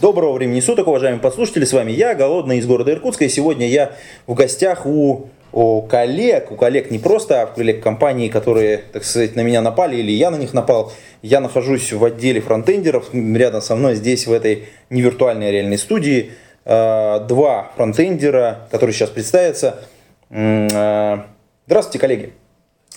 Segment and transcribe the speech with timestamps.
[0.00, 3.92] Доброго времени суток, уважаемые подслушатели, с вами я, Голодный из города Иркутска, и сегодня я
[4.26, 9.36] в гостях у, у коллег, у коллег не просто, а коллег компании, которые, так сказать,
[9.36, 10.92] на меня напали, или я на них напал.
[11.22, 16.32] Я нахожусь в отделе фронтендеров, рядом со мной здесь, в этой невиртуальной реальной студии,
[16.66, 19.82] э, два фронтендера, которые сейчас представятся.
[20.28, 21.20] Э,
[21.66, 22.32] Здравствуйте, коллеги.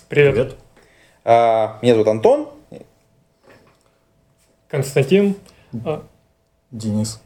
[0.09, 0.57] Привет.
[1.23, 2.49] Э, Меня зовут Антон,
[4.68, 5.38] Константин.
[6.71, 7.21] Денис.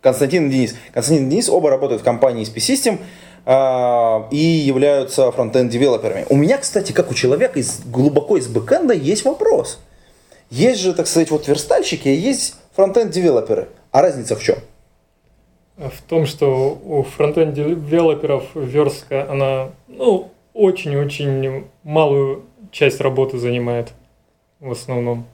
[0.00, 0.74] Константин и Денис.
[0.92, 2.98] Константин и Денис оба работают в компании SP System
[3.44, 6.26] а, и являются фронтенд-девелоперами.
[6.28, 9.80] У меня, кстати, как у человека из, глубоко из бэкэнда, есть вопрос.
[10.50, 13.68] Есть же, так сказать, вот верстальщики, а есть фронтенд-девелоперы.
[13.90, 14.58] А разница в чем?
[15.76, 23.92] В том, что у фронтенд-девелоперов верстка, она ну, очень-очень малую часть работы занимает
[24.60, 25.26] в основном.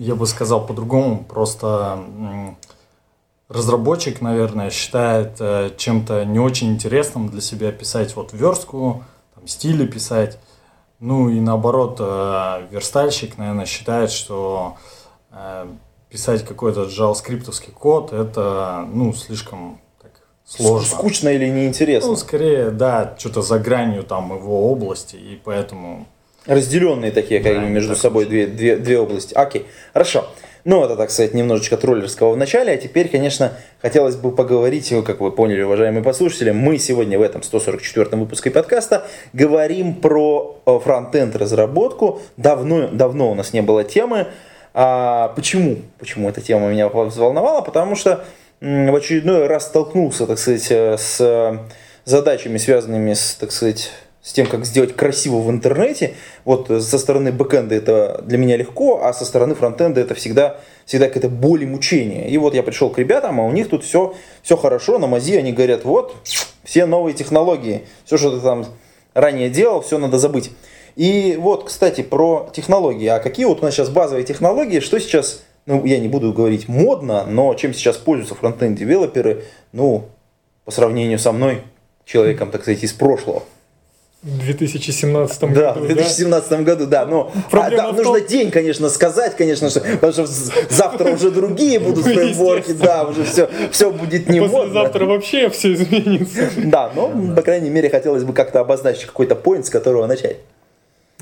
[0.00, 2.06] Я бы сказал по-другому, просто
[3.50, 9.86] разработчик, наверное, считает э, чем-то не очень интересным для себя писать вот верстку, там, стили
[9.86, 10.38] писать.
[11.00, 14.78] Ну и наоборот, э, верстальщик, наверное, считает, что
[15.32, 15.66] э,
[16.08, 20.12] писать какой-то джаваскриптовский код это ну слишком так,
[20.46, 20.96] сложно.
[20.96, 22.08] Скучно или неинтересно?
[22.08, 26.06] Ну, скорее, да, что-то за гранью там его области, и поэтому
[26.46, 29.34] Разделенные такие, как Да, между так собой две, две, две области.
[29.34, 30.26] Окей, хорошо.
[30.64, 32.72] Ну, это, так сказать, немножечко троллерского в начале.
[32.72, 37.40] А теперь, конечно, хотелось бы поговорить, как вы поняли, уважаемые послушатели, мы сегодня в этом
[37.40, 42.20] 144-м выпуске подкаста говорим про э, фронтенд разработку.
[42.36, 44.26] Давно, давно у нас не было темы.
[44.74, 45.78] А почему?
[45.98, 47.62] Почему эта тема меня взволновала?
[47.62, 48.24] Потому что
[48.60, 51.58] в очередной раз столкнулся, так сказать, э, с э,
[52.04, 53.90] задачами, связанными с, так сказать,
[54.22, 56.14] с тем, как сделать красиво в интернете.
[56.44, 60.60] Вот э, со стороны бэкэнда это для меня легко, а со стороны фронтенда это всегда,
[60.84, 62.28] всегда какая-то боль и мучение.
[62.28, 65.36] И вот я пришел к ребятам, а у них тут все, все хорошо, на мази
[65.36, 66.16] они говорят, вот,
[66.64, 68.66] все новые технологии, все, что ты там
[69.14, 70.50] ранее делал, все надо забыть.
[70.96, 73.06] И вот, кстати, про технологии.
[73.06, 76.68] А какие вот у нас сейчас базовые технологии, что сейчас, ну, я не буду говорить
[76.68, 80.08] модно, но чем сейчас пользуются фронтенд-девелоперы, ну,
[80.64, 81.62] по сравнению со мной,
[82.04, 83.44] человеком, так сказать, из прошлого.
[84.22, 87.06] В 2017 Да, году, в 2017 году, да.
[87.06, 91.12] Но а, Проблема да, в нужно том- день, конечно, сказать, конечно, что, потому что завтра
[91.12, 94.40] уже другие будут фреймворки, да, уже все, все будет не.
[94.40, 96.50] Послезавтра вообще все изменится.
[96.64, 100.36] Да, но, по крайней мере, хотелось бы как-то обозначить какой-то point, с которого начать.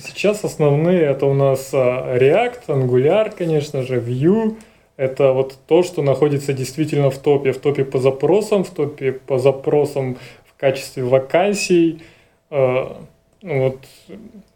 [0.04, 4.56] Сейчас основные это у нас а, React, Angular, конечно же, Vue.
[4.96, 7.52] Это вот то, что находится действительно в топе.
[7.52, 10.16] В топе по запросам, в топе по запросам
[10.48, 12.02] в качестве вакансий.
[12.50, 12.96] А,
[13.42, 13.78] ну Вот.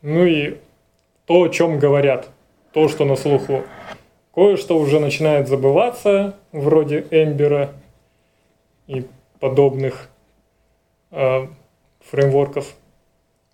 [0.02, 0.58] Ну и
[1.26, 2.28] то, о чем говорят.
[2.72, 3.62] То, что на слуху.
[4.34, 7.72] Кое-что уже начинает забываться, вроде Эмбера
[8.86, 9.06] и
[9.40, 10.08] подобных
[11.10, 11.48] а,
[12.10, 12.66] фреймворков.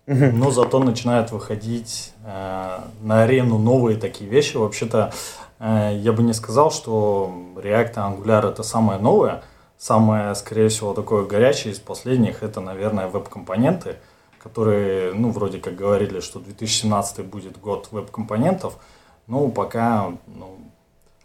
[0.09, 4.57] Но зато начинают выходить э, на арену новые такие вещи.
[4.57, 5.13] Вообще-то
[5.59, 9.43] э, я бы не сказал, что React и Angular это самое новое.
[9.77, 13.97] Самое, скорее всего, такое горячее из последних это, наверное, веб-компоненты,
[14.41, 18.77] которые, ну, вроде как говорили, что 2017 будет год веб-компонентов.
[19.27, 20.57] Ну, пока, ну,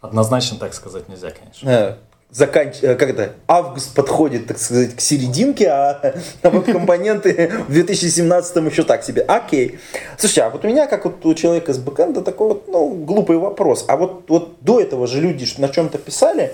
[0.01, 1.69] однозначно так сказать нельзя, конечно.
[1.69, 1.95] Э,
[2.31, 9.03] заканч- э, это, август подходит, так сказать, к серединке, а компоненты в 2017 еще так
[9.03, 9.21] себе.
[9.21, 9.79] Окей.
[10.17, 13.37] Слушай, а вот у меня, как вот у человека с бэкэнда, такой вот, ну, глупый
[13.37, 13.85] вопрос.
[13.87, 16.53] А вот, вот до этого же люди на чем-то писали,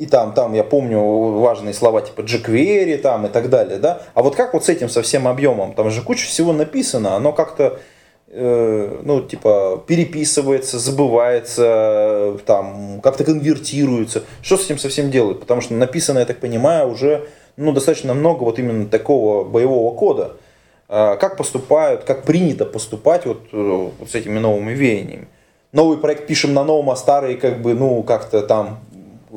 [0.00, 4.00] и там, там, я помню важные слова типа jQuery там и так далее, да?
[4.14, 5.74] А вот как вот с этим, со всем объемом?
[5.74, 7.78] Там же куча всего написано, оно как-то
[8.28, 14.24] э, ну, типа, переписывается, забывается, э, там, как-то конвертируется.
[14.40, 15.40] Что с этим совсем делают?
[15.40, 20.32] Потому что написано, я так понимаю, уже ну, достаточно много вот именно такого боевого кода.
[20.88, 25.28] А Как поступают, как принято поступать вот, э, вот с этими новыми веяниями?
[25.72, 28.80] Новый проект пишем на новом, а старый как бы, ну, как-то там,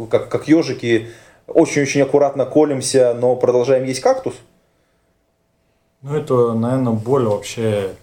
[0.09, 1.09] как, как ежики,
[1.47, 4.33] очень-очень аккуратно колемся, но продолжаем есть кактус?
[6.01, 7.95] Ну, это, наверное, боль вообще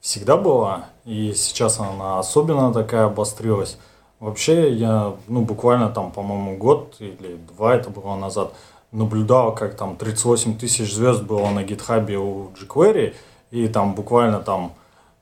[0.00, 3.78] всегда была, и сейчас она особенно такая обострилась.
[4.20, 8.52] Вообще, я, ну, буквально там, по-моему, год или два это было назад,
[8.90, 13.14] наблюдал, как там 38 тысяч звезд было на гитхабе у jQuery,
[13.50, 14.72] и там буквально там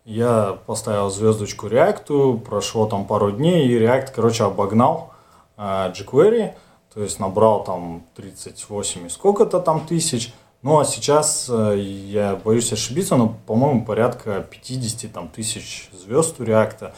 [0.04, 5.12] я поставил звездочку React, прошло там пару дней, и React, короче, обогнал
[5.56, 6.54] jQuery,
[6.92, 10.32] то есть набрал там 38 и сколько-то там тысяч.
[10.62, 16.44] Ну а сейчас, э, я боюсь ошибиться, но, по-моему, порядка 50 там, тысяч звезд у
[16.44, 16.92] React.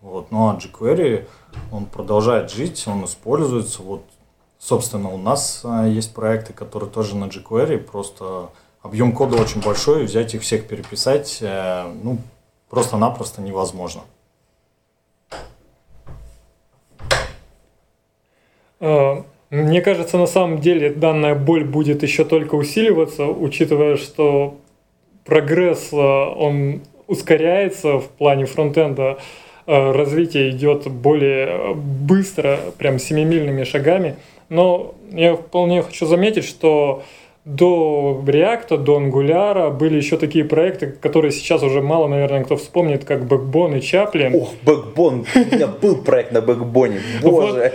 [0.00, 0.30] Вот.
[0.30, 1.26] Ну а jQuery,
[1.72, 3.82] он продолжает жить, он используется.
[3.82, 4.04] Вот,
[4.58, 8.50] собственно, у нас э, есть проекты, которые тоже на jQuery, просто
[8.82, 12.18] объем кода очень большой, взять их всех переписать, э, ну,
[12.68, 14.02] просто-напросто невозможно.
[19.50, 24.56] Мне кажется, на самом деле данная боль будет еще только усиливаться, учитывая, что
[25.24, 29.18] прогресс, а, он ускоряется в плане фронтенда,
[29.66, 34.16] а, развитие идет более быстро, прям семимильными шагами.
[34.48, 37.02] Но я вполне хочу заметить, что
[37.56, 43.04] до React, до Angular были еще такие проекты, которые сейчас уже мало, наверное, кто вспомнит,
[43.04, 44.36] как Backbone и Chaplin.
[44.36, 47.72] Ох, Backbone, у меня был проект на Backbone, боже.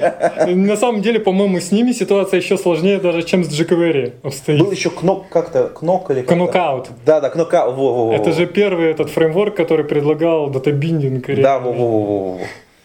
[0.48, 4.60] На самом деле, по-моему, с ними ситуация еще сложнее даже, чем с jQuery обстоит.
[4.60, 6.88] Был еще Knok как-то, Knok или как Knockout.
[7.06, 8.14] Да, да, Knockout, во, во, во.
[8.14, 11.28] Это же первый этот фреймворк, который предлагал data binding.
[11.42, 12.40] Да, во, во, во, во.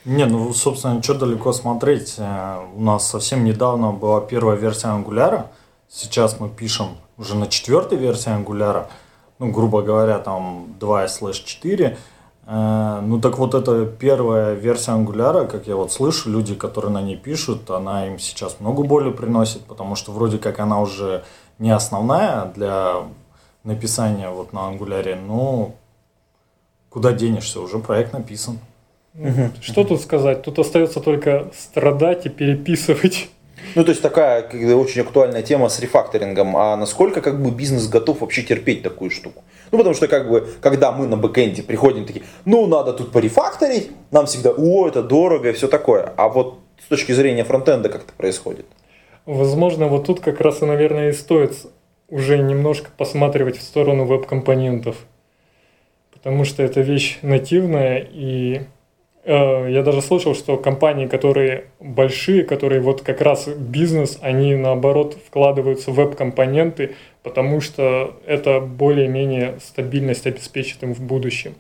[0.06, 2.14] Не, ну, собственно, что далеко смотреть.
[2.18, 5.44] Э, у нас совсем недавно была первая версия Angular,
[5.92, 8.86] Сейчас мы пишем уже на четвертой версии Angular,
[9.40, 11.98] ну, грубо говоря, там 2 слэш 4.
[12.46, 17.02] Э, ну так вот эта первая версия Angular, как я вот слышу, люди, которые на
[17.02, 21.24] ней пишут, она им сейчас много боли приносит, потому что вроде как она уже
[21.58, 23.02] не основная для
[23.64, 25.74] написания вот на Angular, но
[26.88, 28.60] куда денешься, уже проект написан.
[29.60, 30.42] Что тут сказать?
[30.42, 33.28] Тут остается только страдать и переписывать.
[33.74, 34.42] Ну, то есть такая
[34.74, 36.56] очень актуальная тема с рефакторингом.
[36.56, 39.42] А насколько как бы бизнес готов вообще терпеть такую штуку?
[39.70, 43.90] Ну, потому что как бы, когда мы на бэкэнде приходим такие, ну, надо тут порефакторить,
[44.10, 46.12] нам всегда, о, это дорого и все такое.
[46.16, 48.66] А вот с точки зрения фронтенда как это происходит?
[49.26, 51.54] Возможно, вот тут как раз и, наверное, и стоит
[52.08, 54.96] уже немножко посматривать в сторону веб-компонентов.
[56.12, 58.62] Потому что это вещь нативная, и
[59.32, 65.90] я даже слышал, что компании, которые большие, которые вот как раз бизнес, они наоборот вкладываются
[65.90, 71.54] в веб-компоненты, потому что это более-менее стабильность обеспечит им в будущем.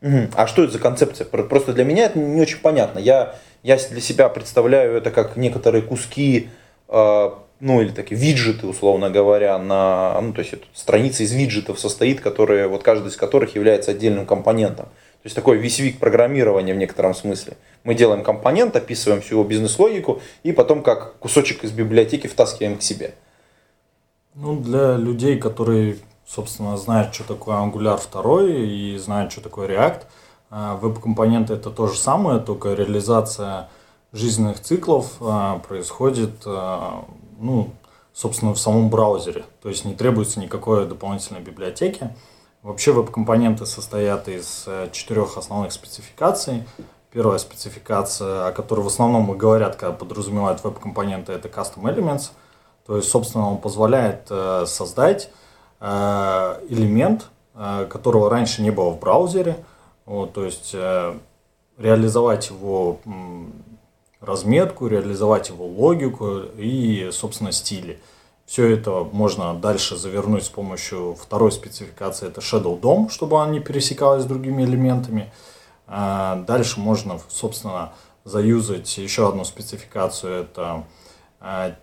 [0.00, 1.24] А что это за концепция?
[1.24, 3.00] Просто для меня это не очень понятно.
[3.00, 6.50] Я, я для себя представляю это как некоторые куски,
[6.88, 11.80] э, ну или такие виджеты, условно говоря, на, ну то есть это страница из виджетов
[11.80, 14.86] состоит, которые, вот каждый из которых является отдельным компонентом.
[15.22, 17.56] То есть такой висевик программирования в некотором смысле.
[17.82, 22.82] Мы делаем компонент, описываем всю его бизнес-логику и потом как кусочек из библиотеки втаскиваем к
[22.82, 23.14] себе.
[24.34, 30.02] Ну, для людей, которые, собственно, знают, что такое Angular 2 и знают, что такое React,
[30.50, 33.68] э, веб-компоненты это то же самое, только реализация
[34.12, 36.78] жизненных циклов э, происходит, э,
[37.40, 37.70] ну,
[38.14, 39.44] собственно, в самом браузере.
[39.60, 42.14] То есть не требуется никакой дополнительной библиотеки.
[42.62, 46.64] Вообще веб-компоненты состоят из э, четырех основных спецификаций.
[47.12, 52.30] Первая спецификация, о которой в основном говорят, когда подразумевают веб-компоненты, это Custom Elements.
[52.84, 55.30] То есть, собственно, он позволяет э, создать
[55.80, 59.64] э, элемент, которого раньше не было в браузере.
[60.06, 60.76] Вот, то есть,
[61.76, 63.00] реализовать его
[64.20, 67.98] разметку, реализовать его логику и, собственно, стили.
[68.48, 73.60] Все это можно дальше завернуть с помощью второй спецификации, это Shadow DOM, чтобы она не
[73.60, 75.30] пересекалась с другими элементами.
[75.86, 77.92] А, дальше можно, собственно,
[78.24, 80.84] заюзать еще одну спецификацию, это
[81.40, 81.74] а,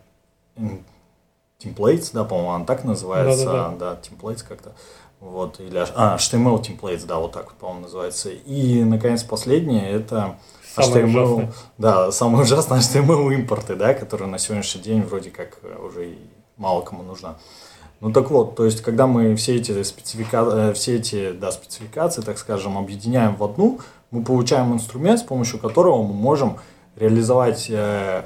[1.60, 3.76] templates, да, по-моему, она так называется, да, да, да.
[3.94, 4.72] да templates как-то.
[5.20, 8.32] Вот, или а, HTML templates, да, вот так, по-моему, называется.
[8.32, 10.40] И, наконец, последнее, это
[10.74, 16.16] Самое HTML, да, самое ужасное HTML импорты, да, которые на сегодняшний день вроде как уже
[16.58, 17.36] мало кому нужна.
[18.02, 20.46] Ну так вот, то есть, когда мы все эти, специфика...
[20.52, 23.80] Э, все эти да, спецификации, так скажем, объединяем в одну,
[24.12, 26.58] мы получаем инструмент, с помощью которого мы можем
[26.96, 28.24] реализовать, э,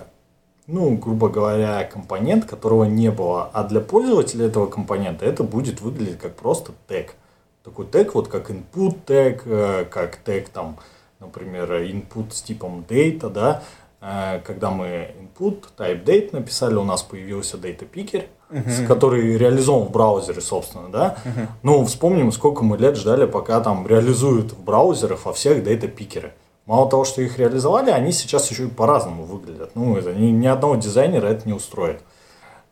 [0.67, 3.50] ну, грубо говоря, компонент, которого не было.
[3.53, 7.15] А для пользователя этого компонента это будет выглядеть как просто тег.
[7.63, 10.77] Такой тег, вот как input тег, э, как тег там,
[11.19, 13.63] например, input с типом data, да,
[14.00, 18.88] когда мы input, type date написали, у нас появился data picker, uh-huh.
[18.88, 21.18] который реализован в браузере, собственно, да.
[21.25, 21.48] Uh-huh.
[21.63, 26.34] Ну, вспомним, сколько мы лет ждали, пока там реализуют в браузерах во всех data пикеры.
[26.65, 29.72] Мало того, что их реализовали, они сейчас еще и по-разному выглядят.
[29.75, 32.01] Ну, это ни, ни одного дизайнера это не устроит.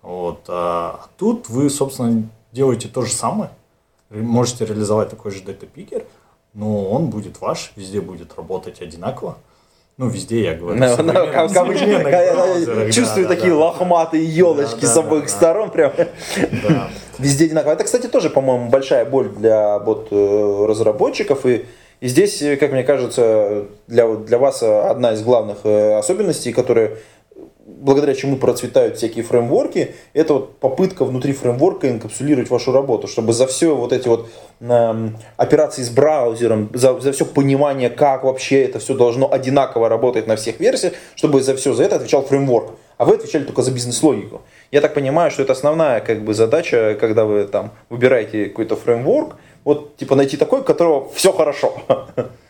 [0.03, 0.45] Вот.
[0.47, 3.49] А тут вы, собственно, делаете то же самое.
[4.09, 6.05] Можете реализовать такой же дата-пикер,
[6.53, 9.37] но он будет ваш, везде будет работать одинаково.
[9.97, 10.79] Ну, везде я говорю.
[10.79, 15.71] No, no, как, как, чувствую да, такие да, лохматые елочки да, с обоих да, сторон.
[15.71, 15.91] Прям.
[15.97, 16.89] Да.
[17.17, 17.71] Везде одинаково.
[17.71, 21.47] Это, кстати, тоже, по-моему, большая боль для вот, э, разработчиков.
[21.47, 21.65] И,
[21.99, 26.97] и здесь, как мне кажется, для, для вас одна из главных э, особенностей, которая
[27.79, 33.47] благодаря чему процветают всякие фреймворки, это вот попытка внутри фреймворка инкапсулировать вашу работу, чтобы за
[33.47, 34.29] все вот эти вот
[34.59, 40.27] э, операции с браузером, за, за все понимание, как вообще это все должно одинаково работать
[40.27, 42.71] на всех версиях, чтобы за все за это отвечал фреймворк.
[42.97, 44.41] А вы отвечали только за бизнес-логику.
[44.71, 49.35] Я так понимаю, что это основная как бы задача, когда вы там выбираете какой-то фреймворк,
[49.63, 51.75] вот типа найти такой, у которого все хорошо.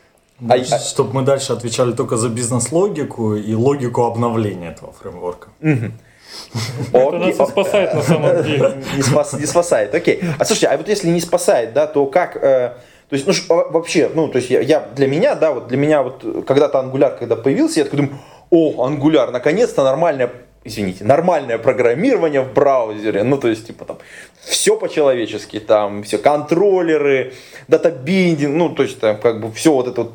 [0.48, 0.80] А.
[0.80, 5.50] Чтобы мы дальше отвечали только за бизнес-логику и логику обновления этого фреймворка.
[6.94, 8.84] Это нас и спасает на самом деле.
[8.96, 10.22] Не, спас, не спасает, окей.
[10.38, 12.36] А слушайте, а вот если не спасает, да, то как...
[12.36, 12.76] Э,
[13.10, 13.34] то есть, ну,
[13.70, 17.18] вообще, ну, то есть, я, я, для меня, да, вот для меня вот когда-то Angular,
[17.18, 20.30] когда появился, я такой думаю, о, Angular, наконец-то нормальная
[20.68, 23.98] извините, нормальное программирование в браузере, ну, то есть, типа, там,
[24.42, 27.34] все по-человечески, там, все контроллеры,
[27.70, 30.14] датабиндинг, ну, то есть, там, как бы, все вот это вот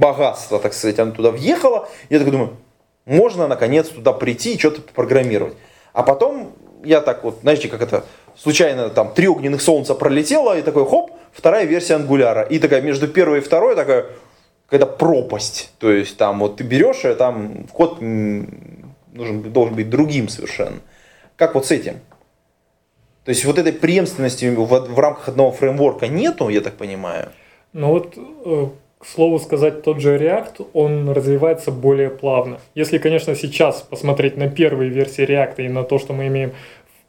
[0.00, 1.88] богатство, так сказать, оно туда въехало.
[2.08, 2.56] Я так думаю,
[3.04, 5.54] можно наконец туда прийти и что-то программировать.
[5.92, 6.52] А потом
[6.82, 8.04] я так вот, знаете, как это,
[8.36, 12.42] случайно там три огненных солнца пролетело, и такой хоп, вторая версия ангуляра.
[12.42, 14.06] И такая между первой и второй такая
[14.66, 15.72] какая-то пропасть.
[15.78, 20.78] То есть там вот ты берешь, и там код нужен, должен быть другим совершенно.
[21.36, 22.00] Как вот с этим?
[23.24, 27.30] То есть вот этой преемственности в, в рамках одного фреймворка нету, я так понимаю?
[27.72, 28.68] Ну вот э,
[29.00, 32.60] к слову сказать, тот же React, он развивается более плавно.
[32.74, 36.52] Если, конечно, сейчас посмотреть на первые версии React и на то, что мы имеем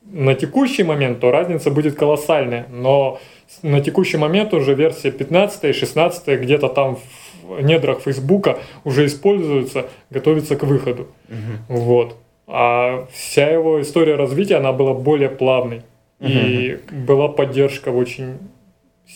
[0.06, 2.66] на текущий момент, то разница будет колоссальная.
[2.72, 3.20] Но
[3.62, 6.98] на текущий момент уже версия 15 и 16 где-то там
[7.44, 11.08] в недрах Фейсбука уже используются, готовится к выходу.
[11.28, 11.78] Угу.
[11.78, 12.16] Вот.
[12.48, 15.82] А вся его история развития, она была более плавной.
[16.22, 16.30] Угу.
[16.30, 18.38] И была поддержка очень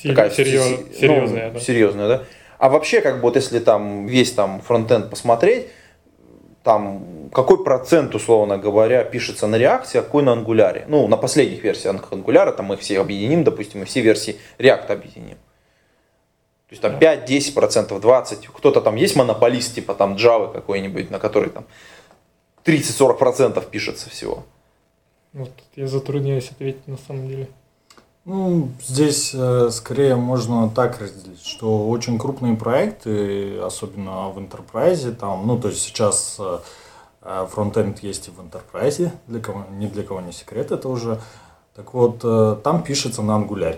[0.03, 0.63] Такая серьез,
[0.99, 1.47] серьезная.
[1.47, 1.59] Ну, да.
[1.59, 2.23] Серьезная, да?
[2.57, 5.67] А вообще, как бы, вот если там весь там фронтенд посмотреть,
[6.63, 10.85] там какой процент, условно говоря, пишется на реакции, а какой на ангуляре.
[10.87, 15.37] Ну, на последних версиях ангуляра, там мы все объединим, допустим, и все версии React объединим.
[16.67, 18.47] То есть там 5, 10 процентов, 20.
[18.47, 21.65] Кто-то там есть монополист, типа там Java какой-нибудь, на который там
[22.65, 24.43] 30-40 процентов пишется всего.
[25.33, 27.47] Вот я затрудняюсь ответить на самом деле.
[28.25, 35.45] Ну, здесь э, скорее можно так разделить, что очень крупные проекты, особенно в Enterprise, там,
[35.45, 36.57] ну, то есть сейчас э,
[37.21, 41.21] э, фронтенд есть и в Enterprise, для кого, ни для кого не секрет это уже.
[41.75, 43.77] Так вот, э, там пишется на Angular.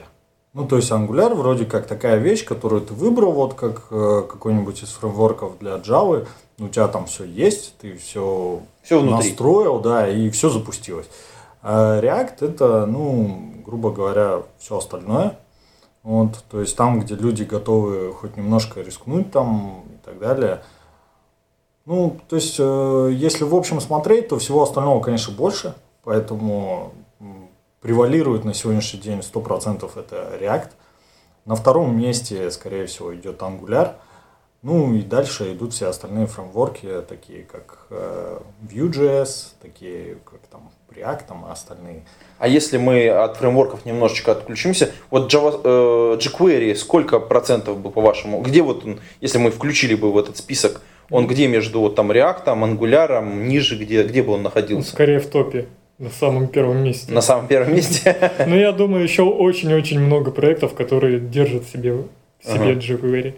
[0.53, 4.81] Ну, то есть Angular вроде как такая вещь, которую ты выбрал, вот как э, какой-нибудь
[4.81, 6.25] из фреймворков для Java,
[6.57, 11.07] у тебя там все есть, ты все, все настроил, да, и все запустилось.
[11.61, 15.37] А React это, ну, грубо говоря, все остальное.
[16.03, 20.61] Вот, то есть там, где люди готовы хоть немножко рискнуть там и так далее.
[21.85, 25.75] Ну, то есть, э, если в общем смотреть, то всего остального, конечно, больше.
[26.03, 26.93] Поэтому
[27.81, 30.71] превалирует на сегодняшний день 100% это React.
[31.45, 33.95] На втором месте, скорее всего, идет Angular.
[34.67, 41.21] Ну и дальше идут все остальные фреймворки, такие как э, Vue.js, такие как там React
[41.25, 42.03] там, и остальные.
[42.37, 48.41] А если мы от фреймворков немножечко отключимся, вот Java, э, jQuery сколько процентов бы по-вашему,
[48.41, 52.11] где вот он, если мы включили бы в этот список, он где между вот там
[52.11, 54.91] React, Angular, ниже, где, где бы он находился?
[54.91, 55.67] Скорее в топе.
[55.97, 57.13] На самом первом месте.
[57.13, 58.33] На самом первом месте?
[58.45, 62.03] Ну, я думаю, еще очень-очень много проектов, которые держат себе,
[62.43, 62.73] себе ага.
[62.73, 63.35] jQuery.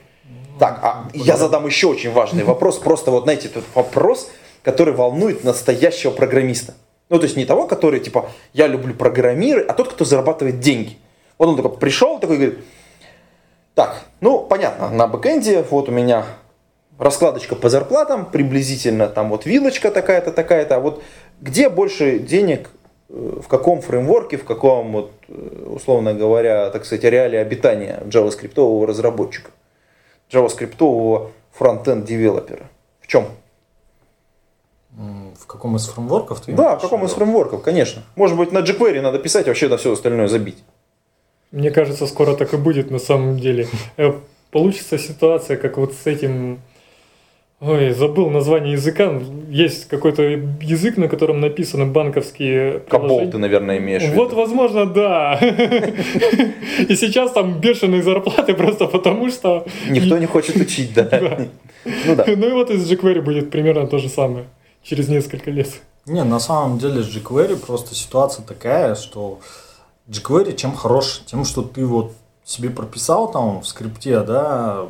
[0.60, 2.78] Так, а я задам еще очень важный вопрос.
[2.78, 4.30] Просто вот, знаете, этот вопрос,
[4.62, 6.74] который волнует настоящего программиста.
[7.08, 10.98] Ну, то есть не того, который, типа, я люблю программировать, а тот, кто зарабатывает деньги.
[11.38, 12.60] Вот он такой пришел, такой говорит,
[13.74, 16.26] так, ну, понятно, на бэкэнде вот у меня
[16.98, 21.02] раскладочка по зарплатам, приблизительно там вот вилочка такая-то, такая-то, а вот
[21.40, 22.70] где больше денег,
[23.08, 28.86] э, в каком фреймворке, в каком, вот, э, условно говоря, так сказать, реалии обитания JavaScript
[28.86, 29.52] разработчика,
[30.32, 32.70] JavaScript фронтенд девелопера?
[33.02, 33.28] В чем?
[34.92, 38.04] В каком из фреймворков ты Да, в каком из фреймворков, конечно.
[38.16, 40.64] Может быть, на jQuery надо писать, вообще на все остальное забить.
[41.52, 43.68] Мне кажется, скоро так и будет на самом деле.
[43.98, 44.14] Э,
[44.52, 46.62] получится ситуация, как вот с этим
[47.62, 49.22] Ой, забыл название языка.
[49.50, 54.16] Есть какой-то язык, на котором написаны банковские Кабол ты, наверное, имеешь в виду.
[54.16, 55.38] Вот, возможно, да.
[56.88, 59.66] И сейчас там бешеные зарплаты просто потому, что...
[59.90, 61.48] Никто не хочет учить, да.
[61.84, 62.26] Ну да.
[62.28, 64.46] Ну и вот из jQuery будет примерно то же самое
[64.84, 65.70] через несколько лет.
[66.06, 69.40] Не, на самом деле с jQuery просто ситуация такая, что
[70.10, 71.24] jQuery чем хорош?
[71.26, 72.14] Тем, что ты вот
[72.46, 74.88] себе прописал там в скрипте, да,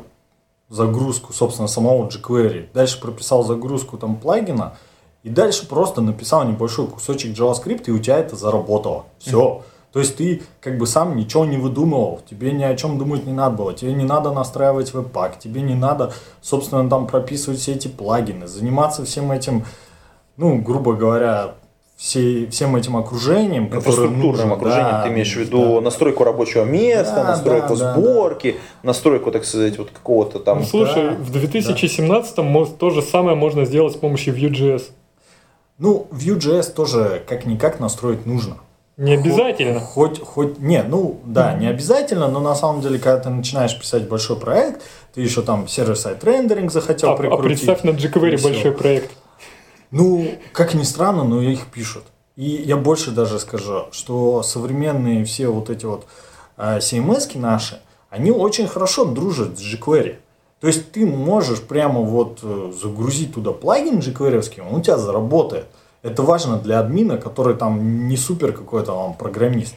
[0.70, 4.76] загрузку, собственно, самого jQuery, дальше прописал загрузку там плагина,
[5.22, 9.04] и дальше просто написал небольшой кусочек JavaScript, и у тебя это заработало.
[9.18, 9.62] Все.
[9.92, 13.32] То есть ты как бы сам ничего не выдумывал, тебе ни о чем думать не
[13.32, 17.88] надо было, тебе не надо настраивать веб-пак, тебе не надо, собственно, там прописывать все эти
[17.88, 19.64] плагины, заниматься всем этим,
[20.36, 21.54] ну, грубо говоря,
[22.00, 25.80] все, всем этим окружением, инфраструктурным окружением, да, ты имеешь в виду да.
[25.82, 28.88] настройку рабочего места, да, настройку да, сборки, да.
[28.88, 30.60] настройку, так сказать, вот какого-то там.
[30.60, 32.64] Ну, слушай, да, в 2017 да.
[32.78, 34.84] то же самое можно сделать с помощью Vue.js.
[35.76, 38.56] Ну, Vue.js тоже как-никак настроить нужно.
[38.96, 39.80] Не обязательно.
[39.80, 44.08] Хоть, хоть, не, ну да, не обязательно, но на самом деле, когда ты начинаешь писать
[44.08, 44.80] большой проект,
[45.14, 47.40] ты еще там сервер-сайт рендеринг захотел а, а прикрутить.
[47.40, 49.10] А представь на jQuery большой проект.
[49.90, 52.04] Ну, как ни странно, но их пишут.
[52.36, 56.06] И я больше даже скажу, что современные все вот эти вот
[56.56, 60.16] CMS наши, они очень хорошо дружат с jQuery.
[60.60, 65.66] То есть ты можешь прямо вот э, загрузить туда плагин jQuery, он у тебя заработает.
[66.02, 69.74] Это важно для админа, который там не супер какой-то вам программист.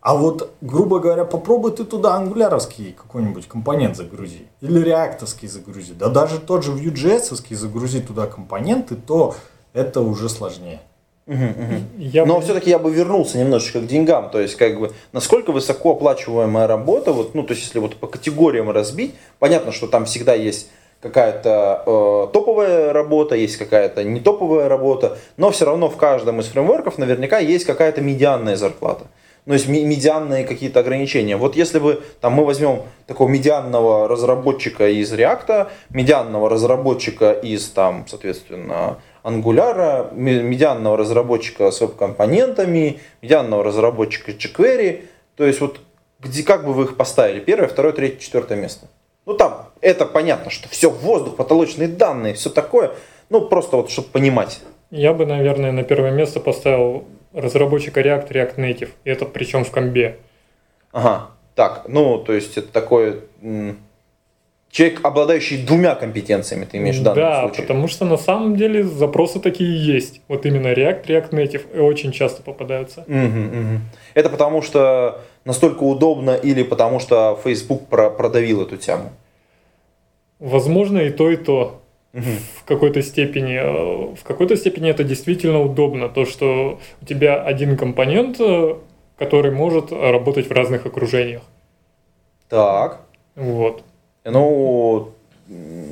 [0.00, 4.46] А вот, грубо говоря, попробуй ты туда ангуляровский какой-нибудь компонент загрузи.
[4.60, 5.92] Или реактовский загрузи.
[5.92, 9.34] Да даже тот же Vue.js загрузи туда компоненты, то
[9.72, 10.80] это уже сложнее.
[11.26, 11.74] Угу, угу.
[11.98, 12.42] Я Но бы...
[12.42, 14.30] все-таки я бы вернулся немножечко к деньгам.
[14.30, 18.06] То есть, как бы, насколько высоко оплачиваемая работа, вот, ну, то есть, если вот по
[18.06, 20.70] категориям разбить, понятно, что там всегда есть
[21.02, 26.46] какая-то э, топовая работа, есть какая-то не топовая работа, но все равно в каждом из
[26.46, 29.06] фреймворков наверняка есть какая-то медианная зарплата
[29.48, 31.38] ну, есть медианные какие-то ограничения.
[31.38, 38.04] Вот если бы там, мы возьмем такого медианного разработчика из React, медианного разработчика из, там,
[38.06, 45.80] соответственно, Angular, медианного разработчика с веб-компонентами, медианного разработчика jQuery, то есть вот
[46.20, 47.40] где, как бы вы их поставили?
[47.40, 48.88] Первое, второе, третье, четвертое место.
[49.24, 52.90] Ну там, это понятно, что все, воздух, потолочные данные, все такое.
[53.30, 54.60] Ну, просто вот, чтобы понимать.
[54.90, 58.90] Я бы, наверное, на первое место поставил разработчика React, React Native.
[59.04, 60.18] И это причем в комбе.
[60.92, 61.30] Ага.
[61.54, 63.20] Так, ну, то есть это такой
[64.70, 67.56] человек, обладающий двумя компетенциями, ты имеешь в данном да, случае.
[67.56, 70.20] Да, потому что на самом деле запросы такие есть.
[70.28, 73.00] Вот именно React, React Native очень часто попадаются.
[73.08, 73.80] Угу, угу.
[74.14, 79.10] Это потому что настолько удобно или потому что Facebook продавил эту тему?
[80.38, 81.82] Возможно и то, и то
[82.12, 83.54] в какой-то степени.
[83.54, 88.76] Э, в какой-то степени это действительно удобно, то, что у тебя один компонент, э,
[89.18, 91.42] который может работать в разных окружениях.
[92.48, 93.00] Так.
[93.34, 93.84] Вот.
[94.24, 95.12] Ну,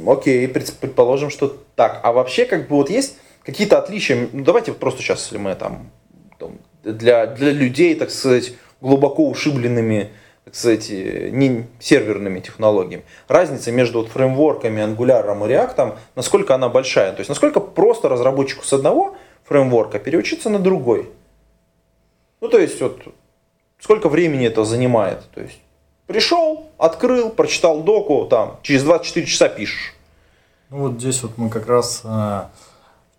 [0.06, 2.00] окей, предположим, что так.
[2.02, 4.28] А вообще, как бы вот есть какие-то отличия?
[4.32, 5.90] Ну, давайте просто сейчас, если мы там,
[6.38, 6.52] там
[6.82, 10.10] для, для людей, так сказать, глубоко ушибленными
[10.46, 13.02] так сказать, не серверными технологиями.
[13.26, 17.10] Разница между вот фреймворками Angular и React, насколько она большая.
[17.10, 21.10] То есть, насколько просто разработчику с одного фреймворка переучиться на другой.
[22.40, 23.02] Ну, то есть, вот,
[23.80, 25.24] сколько времени это занимает.
[25.34, 25.58] То есть,
[26.06, 29.94] пришел, открыл, прочитал доку, там, через 24 часа пишешь.
[30.70, 32.42] Ну, вот здесь вот мы как раз э,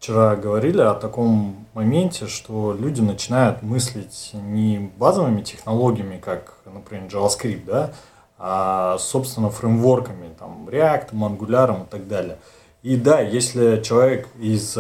[0.07, 7.65] вчера говорили о таком моменте, что люди начинают мыслить не базовыми технологиями, как, например, JavaScript,
[7.65, 7.91] да,
[8.39, 12.37] а, собственно, фреймворками, там, React, Angular и так далее.
[12.83, 14.77] И да, если человек из,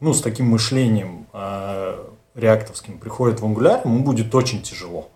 [0.00, 1.96] ну, с таким мышлением э,
[2.34, 5.08] реактовским приходит в Angular, ему будет очень тяжело.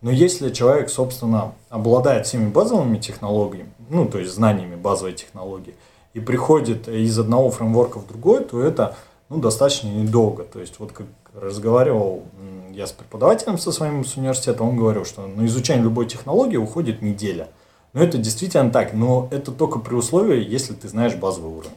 [0.00, 5.76] Но если человек, собственно, обладает всеми базовыми технологиями, ну, то есть знаниями базовой технологии,
[6.14, 8.96] и приходит из одного фреймворка в другой, то это
[9.28, 10.44] ну, достаточно недолго.
[10.44, 12.24] То есть, вот как разговаривал
[12.72, 17.02] я с преподавателем со своим с университета, он говорил, что на изучение любой технологии уходит
[17.02, 17.48] неделя.
[17.92, 21.76] Но это действительно так, но это только при условии, если ты знаешь базовый уровень.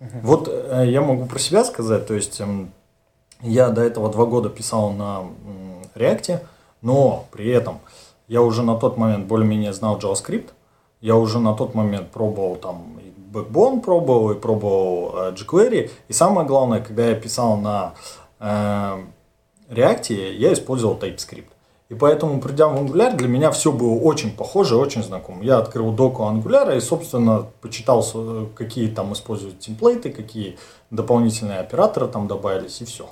[0.00, 0.20] Uh-huh.
[0.22, 2.66] Вот э, я могу про себя сказать, то есть э,
[3.42, 5.24] я до этого два года писал на
[5.94, 6.40] React,
[6.82, 7.78] но при этом
[8.26, 10.50] я уже на тот момент более-менее знал JavaScript,
[11.00, 12.98] я уже на тот момент пробовал там
[13.32, 15.90] Backbone пробовал и пробовал э, jQuery.
[16.08, 17.94] И самое главное, когда я писал на
[18.40, 19.04] э,
[19.70, 21.46] React, я использовал TypeScript.
[21.88, 25.42] И поэтому, придя в Angular, для меня все было очень похоже, очень знакомо.
[25.42, 28.04] Я открыл доку Angular и, собственно, почитал,
[28.54, 30.58] какие там используют темплейты, какие
[30.90, 33.08] дополнительные операторы там добавились, и все.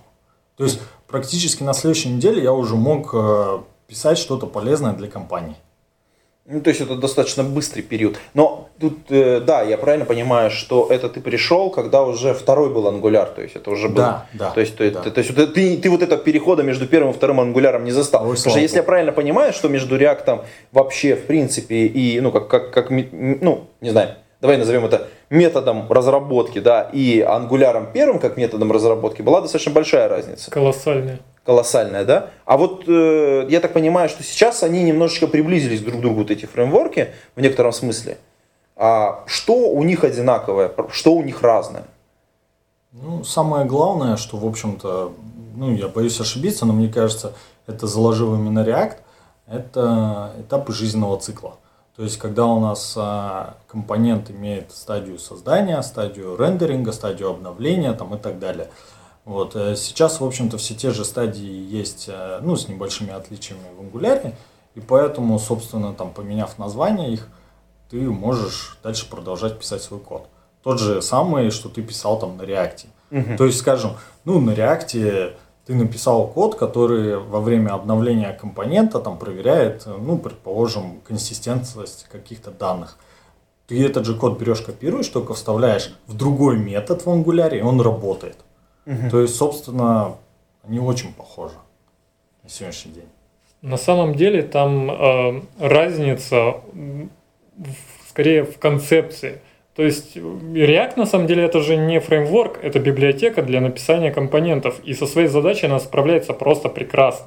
[0.57, 5.57] То есть, практически на следующей неделе я уже мог э, писать что-то полезное для компании.
[6.49, 8.19] Ну, то есть это достаточно быстрый период.
[8.35, 12.87] Но тут, э, да, я правильно понимаю, что это ты пришел, когда уже второй был
[12.87, 13.97] ангуляр, то есть это уже был.
[13.97, 14.51] Да, да.
[14.51, 15.01] То есть, то, да.
[15.01, 18.23] То, то есть ты, ты вот это перехода между первым и вторым ангуляром не застал.
[18.29, 22.31] Ой, Потому что если я правильно понимаю, что между реактом вообще в принципе и, ну,
[22.31, 28.21] как, как, как ну, не знаю, давай назовем это методом разработки, да, и ангуляром первым
[28.21, 30.49] как методом разработки была достаточно большая разница.
[30.53, 32.31] Колоссальная колоссальная, да?
[32.45, 36.31] А вот э, я так понимаю, что сейчас они немножечко приблизились друг к другу, вот
[36.31, 38.19] эти фреймворки, в некотором смысле.
[38.75, 41.85] А что у них одинаковое, что у них разное?
[42.93, 45.13] Ну, самое главное, что, в общем-то,
[45.55, 47.33] ну, я боюсь ошибиться, но мне кажется,
[47.67, 48.97] это заложил именно React,
[49.47, 51.57] это этапы жизненного цикла.
[51.97, 58.15] То есть, когда у нас а, компонент имеет стадию создания, стадию рендеринга, стадию обновления там,
[58.15, 58.69] и так далее–
[59.27, 59.57] вот.
[59.57, 63.83] Э, сейчас, в общем-то, все те же стадии есть, э, ну, с небольшими отличиями в
[63.83, 64.33] Angular,
[64.77, 67.29] и поэтому, собственно, там, поменяв название их,
[67.91, 70.29] ты можешь дальше продолжать писать свой код.
[70.63, 72.87] Тот же самый, что ты писал там на React.
[73.11, 73.37] Угу.
[73.37, 75.35] То есть, скажем, ну, на React
[75.67, 82.97] ты написал код, который во время обновления компонента там проверяет, ну, предположим, консистентность каких-то данных.
[83.67, 87.81] Ты этот же код берешь, копируешь, только вставляешь в другой метод в Angular, и он
[87.81, 88.37] работает.
[88.87, 89.11] Угу.
[89.11, 90.17] То есть, собственно,
[90.67, 91.57] они очень похожи
[92.43, 93.09] на сегодняшний день.
[93.63, 97.75] На самом деле там э, разница в,
[98.09, 99.41] скорее в концепции.
[99.75, 104.81] То есть React на самом деле это же не фреймворк, это библиотека для написания компонентов.
[104.85, 107.27] И со своей задачей она справляется просто прекрасно.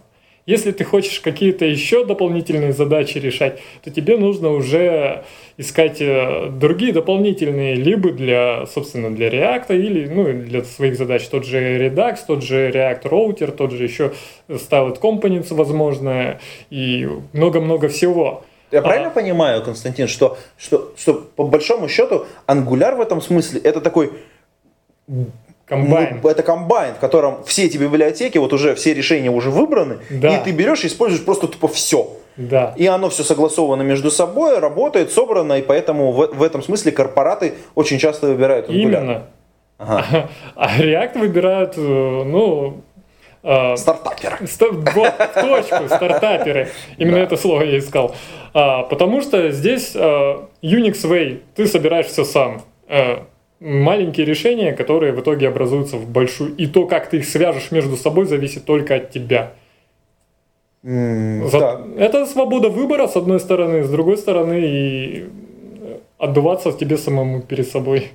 [0.49, 5.23] Если ты хочешь какие-то еще дополнительные задачи решать, то тебе нужно уже
[5.57, 11.27] искать э, другие дополнительные, либо для, собственно, для React, или ну, для своих задач.
[11.27, 14.13] Тот же Redux, тот же React Router, тот же еще
[14.47, 16.39] Styled Components, возможно,
[16.71, 18.43] и много-много всего.
[18.71, 18.81] Я а...
[18.81, 24.13] правильно понимаю, Константин, что, что, что по большому счету Angular в этом смысле это такой
[25.69, 26.19] Комбайн.
[26.23, 30.36] Ну, это комбайн, в котором все эти библиотеки, вот уже все решения уже выбраны, да.
[30.36, 32.10] и ты берешь и используешь просто тупо все.
[32.38, 32.73] Да.
[32.75, 37.53] И оно все согласовано между собой, работает, собрано, и поэтому в, в этом смысле корпораты
[37.75, 38.82] очень часто выбирают Angular.
[38.82, 39.27] Именно.
[39.77, 40.29] Ага.
[40.55, 42.82] А React выбирают, э, ну,
[43.43, 44.38] э, Стартаперы.
[44.95, 46.69] Вот, точку, стартаперы.
[46.97, 48.15] Именно это слово я искал.
[48.53, 52.63] А, потому что здесь а, Unix Way, ты собираешь все сам.
[52.88, 53.25] А,
[53.59, 56.55] маленькие решения, которые в итоге образуются в большую.
[56.55, 59.53] И то, как ты их свяжешь между собой, зависит только от тебя.
[60.83, 61.59] Mm, За...
[61.59, 61.81] да.
[61.97, 65.29] Это свобода выбора, с одной стороны, с другой стороны, и
[66.17, 68.11] отдуваться тебе самому перед собой.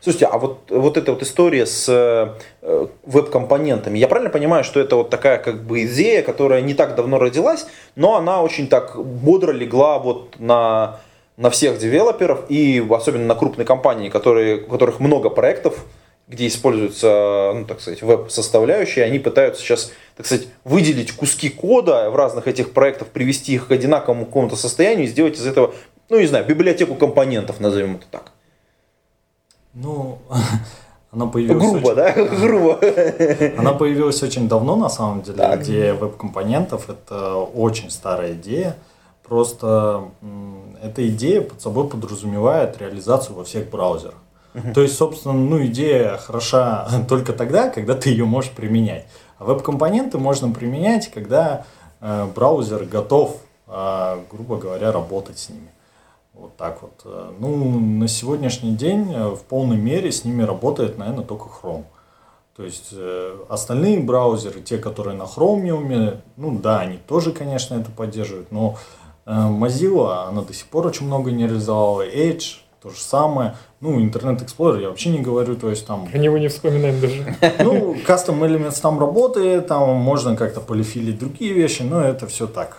[0.00, 4.96] Слушайте, а вот, вот эта вот история с э, веб-компонентами, я правильно понимаю, что это
[4.96, 9.52] вот такая как бы идея, которая не так давно родилась, но она очень так бодро
[9.52, 11.00] легла вот на
[11.36, 15.84] на всех девелоперов и особенно на крупные компании, которые, у которых много проектов,
[16.28, 22.16] где используются, ну, так сказать, веб-составляющие, они пытаются сейчас, так сказать, выделить куски кода в
[22.16, 25.72] разных этих проектах, привести их к одинаковому какому-то состоянию и сделать из этого,
[26.08, 28.32] ну, не знаю, библиотеку компонентов, назовем это так.
[29.74, 30.18] Ну,
[31.12, 31.62] она появилась...
[31.62, 31.94] Грубо, очень...
[31.94, 32.12] да?
[32.12, 32.80] Грубо.
[33.58, 35.38] Она появилась очень давно, на самом деле.
[35.38, 35.62] Так.
[35.62, 38.76] Идея веб-компонентов– это очень старая идея.
[39.22, 40.04] Просто
[40.86, 44.16] эта идея под собой подразумевает реализацию во всех браузерах.
[44.74, 49.06] То есть, собственно, ну, идея хороша только тогда, когда ты ее можешь применять.
[49.38, 51.66] А веб-компоненты можно применять, когда
[52.00, 55.68] э, браузер готов, э, грубо говоря, работать с ними.
[56.32, 57.04] Вот так вот.
[57.38, 61.84] Ну, на сегодняшний день э, в полной мере с ними работает, наверное, только Chrome.
[62.56, 67.90] То есть э, остальные браузеры, те, которые на Chromium, ну да, они тоже, конечно, это
[67.90, 68.95] поддерживают, но Э,
[69.26, 72.06] Mozilla, она до сих пор очень много не реализовала.
[72.06, 73.56] Edge, то же самое.
[73.80, 76.06] Ну, Internet Explorer я вообще не говорю, то есть там...
[76.06, 77.36] Про него не вспоминаем даже.
[77.58, 82.78] Ну, Custom Elements там работает, там можно как-то полифилить другие вещи, но это все так.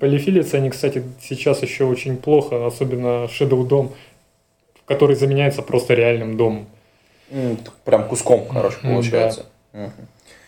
[0.00, 3.92] Полифилиться они, кстати, сейчас еще очень плохо, особенно Shadow DOM,
[4.86, 6.66] который заменяется просто реальным домом.
[7.84, 9.46] Прям куском, короче, получается.
[9.72, 9.90] Да.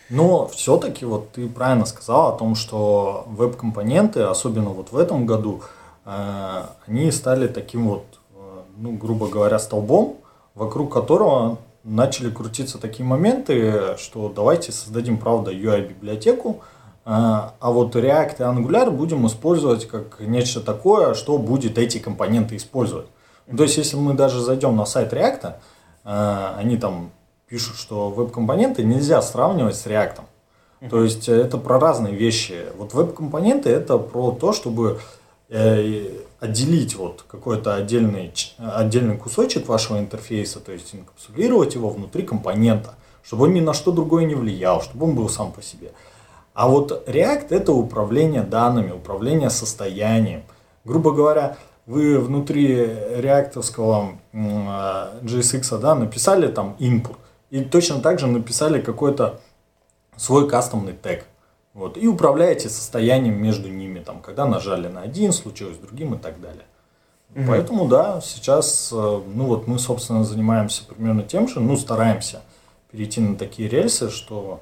[0.09, 5.61] Но все-таки вот ты правильно сказал о том, что веб-компоненты, особенно вот в этом году,
[6.05, 10.17] э, они стали таким вот, э, ну, грубо говоря, столбом,
[10.55, 16.61] вокруг которого начали крутиться такие моменты, что давайте создадим, правда, UI-библиотеку,
[17.05, 22.55] э, А вот React и Angular будем использовать как нечто такое, что будет эти компоненты
[22.55, 23.07] использовать.
[23.55, 25.53] То есть, если мы даже зайдем на сайт React,
[26.03, 27.11] они там
[27.49, 30.21] пишут, что веб-компоненты нельзя сравнивать с React.
[30.89, 32.65] То есть э, это про разные вещи.
[32.77, 34.99] Вот веб-компоненты это про то, чтобы
[35.49, 36.05] э,
[36.39, 43.45] отделить вот какой-то отдельный, отдельный кусочек вашего интерфейса, то есть инкапсулировать его внутри компонента, чтобы
[43.45, 45.91] он ни на что другое не влиял, чтобы он был сам по себе.
[46.53, 50.43] А вот React это управление данными, управление состоянием.
[50.85, 52.75] Грубо говоря, вы внутри
[53.17, 57.17] реактовского JSX да, написали там input
[57.49, 59.39] и точно так же написали какой-то
[60.15, 61.25] свой кастомный тег.
[61.73, 66.17] Вот, и управляете состоянием между ними, там, когда нажали на один, случилось с другим и
[66.17, 66.65] так далее.
[67.47, 72.41] Поэтому, да, сейчас, э, ну вот мы, собственно, занимаемся примерно тем же, ну, стараемся
[72.91, 74.61] перейти на такие рельсы, что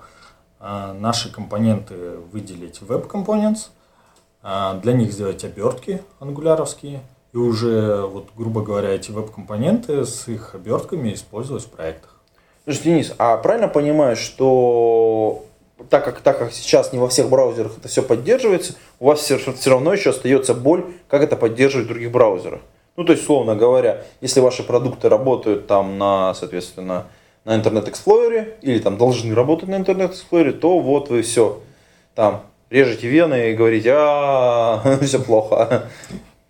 [0.60, 3.70] э, наши компоненты выделить в Web Components,
[4.44, 10.56] э, для них сделать обертки ангуляровские, и уже, вот, грубо говоря, эти веб-компоненты с их
[10.56, 12.17] обертками использовать в проектах.
[12.68, 15.46] Слушай, Денис, а правильно понимаю, что
[15.90, 19.38] так как, так как сейчас не во всех браузерах это все поддерживается, у вас все,
[19.38, 22.60] все равно еще остается боль, как это поддерживать в других браузерах.
[22.98, 27.06] Ну, то есть, условно говоря, если ваши продукты работают там на, соответственно,
[27.46, 31.62] на Internet Explorer, или там должны работать на Internet Explorer, то вот вы все,
[32.16, 35.84] там, режете вены и говорите, а все плохо.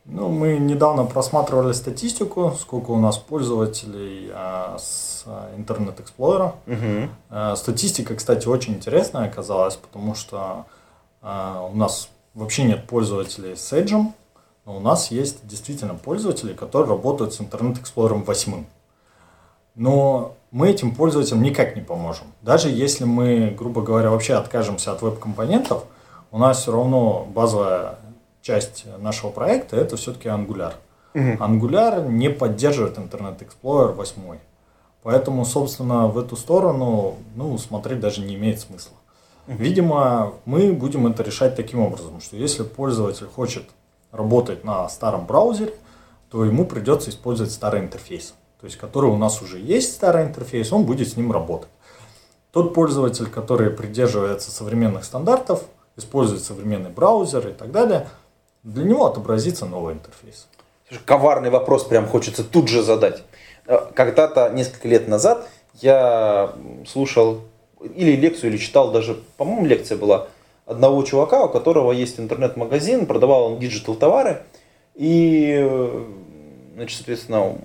[0.10, 5.26] Ну, мы недавно просматривали статистику, сколько у нас пользователей а, с
[5.58, 6.54] Internet Explorer.
[6.66, 7.10] Мгм.
[7.30, 10.66] А, Статистика, кстати, очень интересная оказалась, потому что
[11.22, 14.02] а, у нас вообще нет пользователей с Edge,
[14.66, 18.64] но у нас есть действительно пользователи, которые работают с Internet Explorer 8.
[19.76, 22.28] Но мы этим пользователям никак не поможем.
[22.42, 25.84] Даже если мы, грубо говоря, вообще откажемся от веб-компонентов,
[26.32, 27.98] у нас все равно базовая
[28.48, 30.74] часть нашего проекта это все-таки Angular.
[31.14, 34.40] Angular не поддерживает Internet Explorer 8.
[35.04, 38.96] Поэтому, собственно, в эту сторону ну, смотреть даже не имеет смысла.
[39.48, 43.64] Видимо, мы будем это решать таким образом, что если пользователь хочет
[44.12, 45.74] работать на старом браузере,
[46.30, 48.34] то ему придется использовать старый интерфейс.
[48.60, 51.70] То есть, который у нас уже есть старый интерфейс, он будет с ним работать.
[52.52, 55.64] Тот пользователь, который придерживается современных стандартов,
[55.96, 58.08] использует современный браузер и так далее,
[58.68, 60.48] для него отобразится новый интерфейс.
[60.88, 63.24] Слушай, Коварный вопрос прям хочется тут же задать.
[63.66, 66.52] Э, Когда-то, несколько лет назад, я
[66.86, 67.42] слушал
[67.96, 70.28] или лекцию, или читал даже, по-моему, лекция была
[70.66, 74.44] одного чувака, у которого есть интернет-магазин, продавал он digital товары.
[74.96, 76.06] И, э,
[76.76, 77.56] значит, соответственно,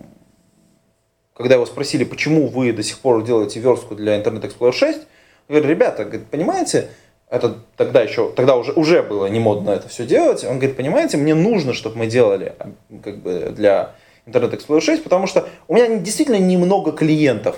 [1.34, 5.04] когда его спросили, почему вы до сих пор делаете верстку для Internet Explorer 6, он
[5.48, 6.90] говорит, ребята, понимаете,
[7.32, 10.44] это тогда еще, тогда уже, уже было не модно это все делать.
[10.44, 12.70] Он говорит, понимаете, мне нужно, чтобы мы делали а,
[13.02, 13.94] как бы для
[14.26, 17.56] Internet Explorer 6, потому что у меня действительно немного клиентов.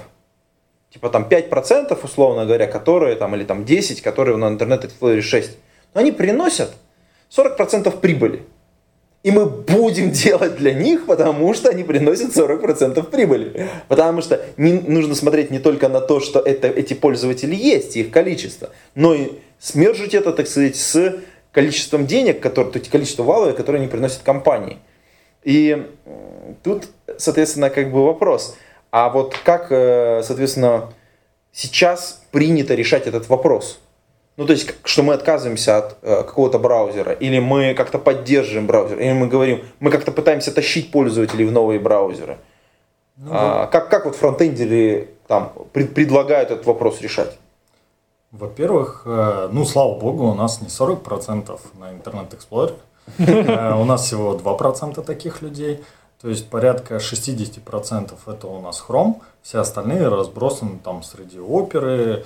[0.90, 5.58] Типа там 5% условно говоря, которые там, или там 10, которые на Internet Explorer 6.
[5.94, 6.70] Но они приносят
[7.36, 8.44] 40% прибыли.
[9.24, 13.68] И мы будем делать для них, потому что они приносят 40% прибыли.
[13.88, 18.10] Потому что не, нужно смотреть не только на то, что это, эти пользователи есть, их
[18.12, 21.16] количество, но и смержить это, так сказать, с
[21.52, 24.78] количеством денег, которые, то есть количество валовых, которые они приносят компании.
[25.42, 25.86] И
[26.62, 26.84] тут,
[27.16, 28.56] соответственно, как бы вопрос.
[28.90, 30.92] А вот как, э, соответственно,
[31.52, 33.80] сейчас принято решать этот вопрос?
[34.36, 38.98] Ну, то есть, что мы отказываемся от э, какого-то браузера, или мы как-то поддерживаем браузер,
[38.98, 42.38] или мы говорим, мы как-то пытаемся тащить пользователей в новые браузеры.
[43.30, 47.38] А, как, как вот фронтендеры там пред- предлагают этот вопрос решать?
[48.32, 52.74] Во-первых, э, ну, слава богу, у нас не 40% на Internet Explorer.
[53.18, 55.84] Э, У нас всего 2% таких людей.
[56.20, 62.24] То есть порядка 60% это у нас Chrome, все остальные разбросаны там среди оперы,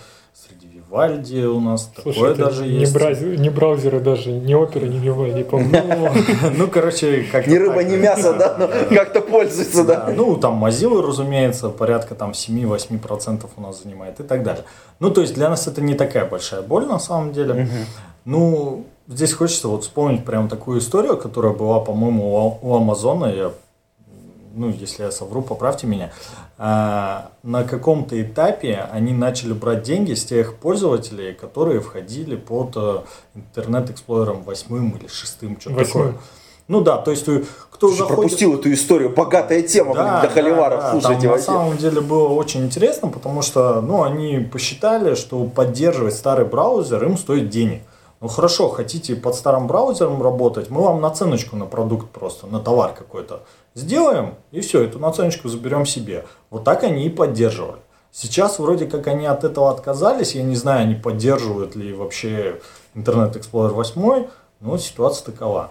[0.49, 2.95] среди Вивальди у нас Слушай, такое это даже не, есть.
[2.95, 6.09] браузеры, не браузеры даже, не оперы, не Vivaldi, по-моему.
[6.57, 10.13] Ну, короче, как Ни рыба, ни мясо, да, но как-то пользуется, да.
[10.15, 14.65] Ну, там Mozilla, разумеется, порядка там 7-8% у нас занимает и так далее.
[15.01, 17.69] Ну, то есть для нас это не такая большая боль на самом деле.
[18.25, 23.27] Ну, здесь хочется вот вспомнить прям такую историю, которая была, по-моему, у, у Амазона.
[23.27, 23.53] Я,
[24.59, 26.11] ну, если я совру, поправьте меня.
[26.59, 33.03] А, на каком-то этапе они начали брать деньги с тех пользователей, которые входили под э,
[33.35, 35.85] Internet Explorer 8 или 6, что-то Восьмым.
[35.85, 36.14] такое.
[36.68, 38.16] Ну да, то есть э, кто Слушай, заходит...
[38.16, 42.29] пропустил эту историю, богатая тема блин, для холиваров, да, слушайте там на самом деле было
[42.29, 47.83] очень интересно, потому что ну, они посчитали, что поддерживать старый браузер им стоит денег.
[48.21, 52.93] Ну хорошо, хотите под старым браузером работать, мы вам наценочку на продукт просто, на товар
[52.93, 56.25] какой-то сделаем, и все, эту наценочку заберем себе.
[56.51, 57.81] Вот так они и поддерживали.
[58.11, 62.61] Сейчас вроде как они от этого отказались, я не знаю, они поддерживают ли вообще
[62.97, 64.27] Internet Explorer 8,
[64.61, 65.71] но ситуация такова.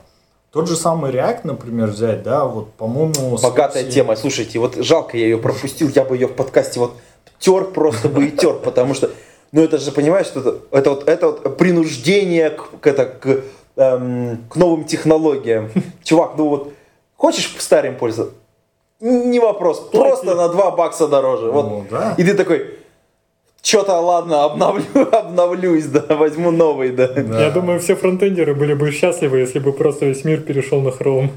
[0.51, 3.37] Тот же самый React, например, взять, да, вот, по-моему...
[3.37, 3.93] Богатая с...
[3.93, 6.93] тема, слушайте, вот жалко, я ее пропустил, я бы ее в подкасте вот
[7.39, 9.11] тер просто бы и тер, потому что,
[9.57, 13.41] ну это же, понимаешь, что это, это, вот, это вот принуждение к, к, это, к,
[13.75, 15.71] эм, к новым технологиям.
[16.03, 16.73] Чувак, ну вот,
[17.15, 18.35] хочешь старым пользоваться?
[18.99, 21.49] Не вопрос, просто на 2 бакса дороже.
[21.49, 21.65] Вот.
[21.65, 22.13] Ну, да.
[22.19, 22.67] И ты такой,
[23.63, 27.07] что-то, ладно, обновлю, обновлюсь, да, возьму новый, да.
[27.07, 27.41] да.
[27.45, 31.31] Я думаю, все фронтендеры были бы счастливы, если бы просто весь мир перешел на Chrome.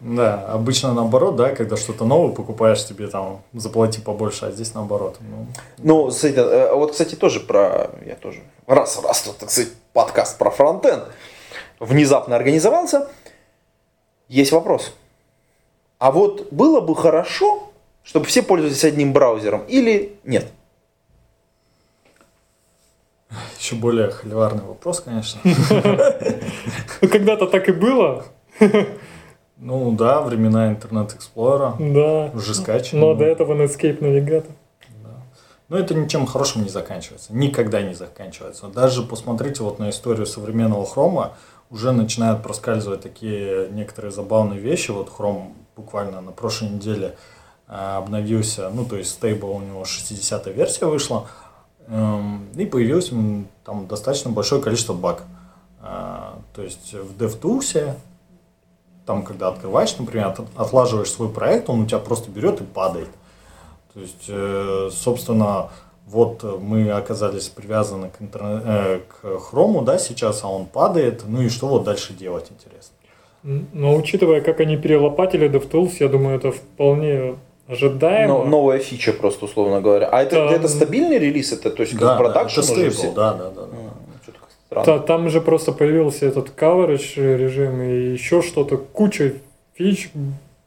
[0.00, 5.18] Да, обычно наоборот, да, когда что-то новое покупаешь, тебе там заплати побольше, а здесь наоборот.
[5.20, 5.46] Ну,
[5.78, 10.38] ну кстати, э, вот, кстати, тоже про, я тоже, раз, раз, тут, так сказать, подкаст
[10.38, 11.04] про фронтенд
[11.78, 13.08] внезапно организовался,
[14.28, 14.94] есть вопрос.
[15.98, 17.70] А вот было бы хорошо,
[18.02, 20.46] чтобы все пользовались одним браузером или нет?
[23.58, 25.40] Еще более холиварный вопрос, конечно.
[27.00, 28.24] Когда-то так и было.
[29.58, 31.76] Ну да, времена Internet Explorer 'а.
[31.78, 32.30] Да.
[32.34, 33.00] Уже скачано.
[33.00, 34.52] Но до этого Netscape Navigator.
[35.02, 35.10] Да.
[35.68, 37.34] Но это ничем хорошим не заканчивается.
[37.34, 38.66] Никогда не заканчивается.
[38.68, 41.32] Даже посмотрите вот на историю современного хрома,
[41.70, 44.90] уже начинают проскальзывать такие некоторые забавные вещи.
[44.90, 47.16] Вот хром буквально на прошлой неделе
[47.68, 51.26] э, обновился, ну то есть stable у него 60 версия вышла,
[51.88, 53.10] эм, и появилось
[53.64, 55.24] там достаточно большое количество баг.
[55.82, 57.96] Э, то есть в DevTools
[59.06, 63.08] там, когда открываешь, например, отлаживаешь свой проект, он у тебя просто берет и падает.
[63.94, 65.70] То есть, э, собственно,
[66.06, 71.42] вот мы оказались привязаны к, интернет, э, к хрому, да, сейчас, а он падает, ну
[71.42, 72.94] и что вот дальше делать, интересно.
[73.72, 77.36] Но учитывая, как они перелопатили DevTools, я думаю, это вполне
[77.68, 78.38] ожидаемо.
[78.38, 80.08] Но, новая фича просто, условно говоря.
[80.08, 81.52] А это, это стабильный релиз?
[81.52, 83.66] Это, то есть, как да, продакшн да, это стейбл, да, да, да.
[83.66, 83.85] да.
[84.68, 89.34] Та, там же просто появился этот coverage режим и еще что-то, куча
[89.74, 90.10] фич.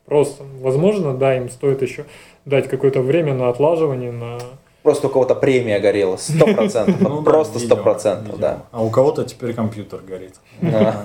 [0.06, 2.06] Просто, возможно, да, им стоит еще
[2.46, 4.40] дать какое-то время на отлаживание, на
[4.82, 7.02] Просто у кого-то премия горела, сто процентов.
[7.10, 8.64] Ну просто сто процентов, да.
[8.72, 10.36] А у кого-то теперь компьютер горит.
[10.62, 11.04] Да,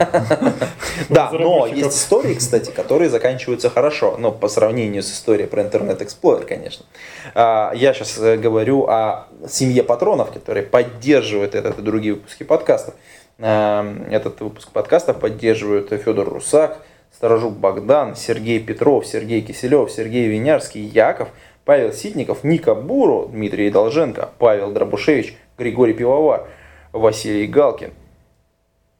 [1.32, 6.44] но есть истории, кстати, которые заканчиваются хорошо, но по сравнению с историей про Internet Explorer,
[6.44, 6.86] конечно.
[7.34, 12.94] А, я сейчас э, говорю о семье патронов, которые поддерживают этот и другие выпуски подкастов.
[13.40, 16.78] А, этот выпуск подкастов поддерживают Федор Русак,
[17.12, 21.28] Сторожук Богдан, Сергей Петров, Сергей Киселев, Сергей Винярский, Яков–
[21.64, 26.46] Павел Ситников, Ника Буру, Дмитрий Долженко, Павел Дробушевич, Григорий Пивовар,
[26.92, 27.92] Василий Галкин,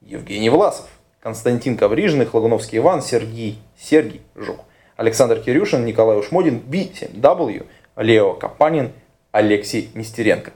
[0.00, 0.86] Евгений Власов,
[1.20, 4.60] Константин Коврижных, Лагуновский Иван, Сергей, Сергей Жук,
[4.96, 8.92] Александр Кирюшин, Николай Ушмодин, B7W, Лео Капанин,
[9.30, 10.52] Алексей Нестеренко.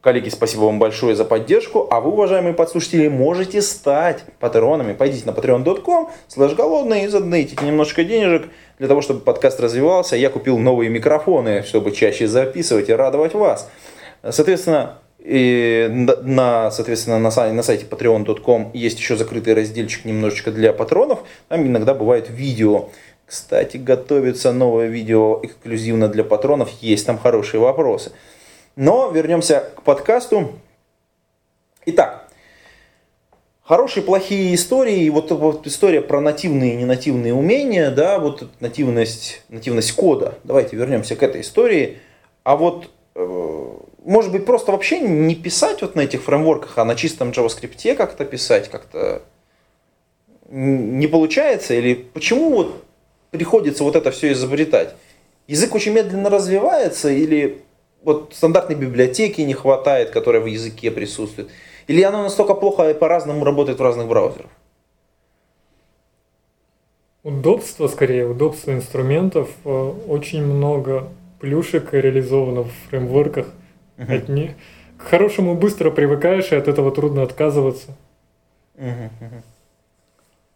[0.00, 1.88] Коллеги, спасибо вам большое за поддержку.
[1.90, 4.92] А вы, уважаемые подслушатели, можете стать патронами.
[4.92, 10.14] Пойдите на patreon.com, слэш голодные и задонатите немножко денежек для того, чтобы подкаст развивался.
[10.14, 13.68] Я купил новые микрофоны, чтобы чаще записывать и радовать вас.
[14.22, 20.72] Соответственно, и на, соответственно, на, сайте, на сайте patreon.com есть еще закрытый разделчик немножечко для
[20.72, 21.24] патронов.
[21.48, 22.90] Там иногда бывает видео.
[23.26, 26.70] Кстати, готовится новое видео эксклюзивно для патронов.
[26.80, 28.12] Есть там хорошие вопросы.
[28.78, 30.52] Но вернемся к подкасту.
[31.84, 32.28] Итак,
[33.60, 39.42] хорошие, плохие истории, и вот, вот история про нативные и ненативные умения, да, вот нативность,
[39.48, 40.38] нативность кода.
[40.44, 41.98] Давайте вернемся к этой истории.
[42.44, 46.94] А вот, э, может быть, просто вообще не писать вот на этих фреймворках, а на
[46.94, 49.22] чистом JavaScript как-то писать, как-то
[50.48, 51.74] не получается?
[51.74, 52.84] Или почему вот
[53.32, 54.94] приходится вот это все изобретать?
[55.48, 57.64] Язык очень медленно развивается или
[58.02, 61.50] вот стандартной библиотеки не хватает, которая в языке присутствует?
[61.86, 64.50] Или оно настолько плохо и по-разному работает в разных браузерах?
[67.22, 69.50] Удобство, скорее, удобство инструментов.
[69.64, 71.08] Э, очень много
[71.40, 73.48] плюшек реализовано в фреймворках.
[73.96, 74.16] Uh-huh.
[74.16, 74.56] От не...
[74.96, 77.96] К хорошему быстро привыкаешь, и от этого трудно отказываться.
[78.76, 79.10] Uh-huh.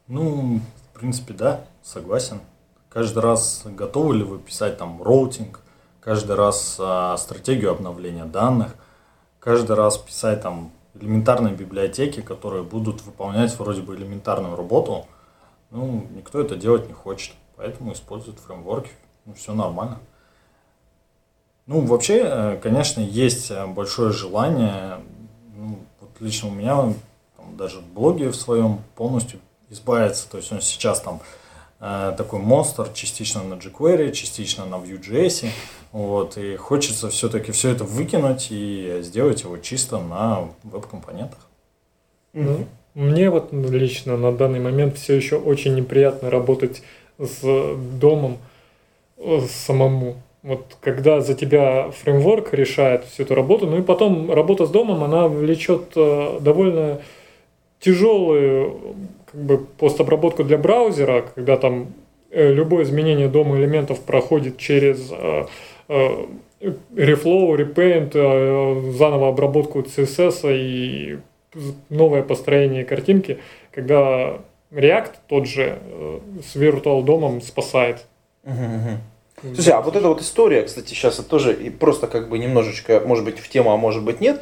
[0.09, 0.61] Ну,
[0.93, 2.40] в принципе, да, согласен.
[2.88, 5.61] Каждый раз готовы ли вы писать там роутинг,
[6.03, 8.74] каждый раз а, стратегию обновления данных,
[9.38, 15.07] каждый раз писать там элементарные библиотеки, которые будут выполнять вроде бы элементарную работу,
[15.70, 18.90] ну, никто это делать не хочет, поэтому используют фреймворки,
[19.24, 19.98] ну, все нормально.
[21.66, 24.98] Ну, вообще, э, конечно, есть большое желание,
[25.57, 26.92] ну, вот лично у меня
[27.36, 29.38] там, даже в блоге в своем полностью
[29.70, 30.28] избавиться.
[30.28, 31.41] То есть он сейчас там э,
[32.16, 35.49] такой монстр, частично на jQuery, частично на Vue.js.
[35.91, 41.41] Вот, и хочется все-таки все это выкинуть и сделать его чисто на веб-компонентах.
[42.33, 46.83] Ну, мне вот лично на данный момент все еще очень неприятно работать
[47.18, 47.41] с
[48.01, 48.39] домом
[49.18, 50.16] э, самому.
[50.43, 55.05] Вот когда за тебя фреймворк решает всю эту работу, ну и потом работа с домом,
[55.05, 57.01] она влечет э, довольно
[57.80, 58.95] тяжелую
[59.33, 61.95] как бы, постобработку для браузера, когда там
[62.30, 65.47] э, любое изменение дома элементов проходит через э,
[65.89, 66.26] э,
[66.95, 71.18] Reflow, Repaint, заново обработку CSS и
[71.89, 73.39] новое построение картинки,
[73.72, 74.39] когда
[74.70, 75.80] React тот же
[76.41, 78.07] с Virtual домом спасает.
[79.43, 83.03] Слушай, а вот эта вот история, кстати, сейчас это тоже и просто как бы немножечко,
[83.05, 84.41] может быть, в тему, а может быть нет.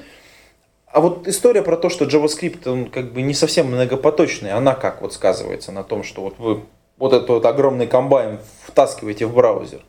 [0.92, 5.02] А вот история про то, что JavaScript, он как бы не совсем многопоточный, она как
[5.02, 6.62] вот сказывается на том, что вот вы
[6.98, 9.80] вот этот вот огромный комбайн втаскиваете в браузер?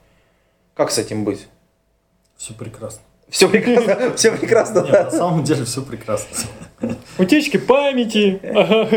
[0.76, 1.48] Как с этим быть?
[2.38, 3.02] Все прекрасно.
[3.30, 6.36] Все прекрасно, все прекрасно, Нет, на самом деле все прекрасно.
[7.18, 8.90] Утечки памяти, ага,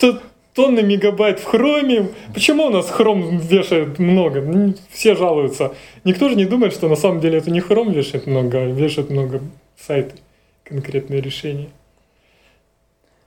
[0.00, 0.22] тут
[0.54, 2.08] тонны мегабайт в хроме.
[2.34, 4.74] Почему у нас хром вешает много?
[4.90, 5.72] Все жалуются.
[6.02, 9.08] Никто же не думает, что на самом деле это не хром вешает много, а вешает
[9.08, 9.40] много
[9.78, 10.16] сайты,
[10.68, 11.70] конкретные решения.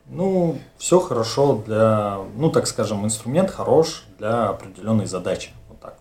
[0.08, 5.52] Ну, все хорошо для, ну, так скажем, инструмент хорош для определенной задачи.
[5.70, 5.98] Вот так.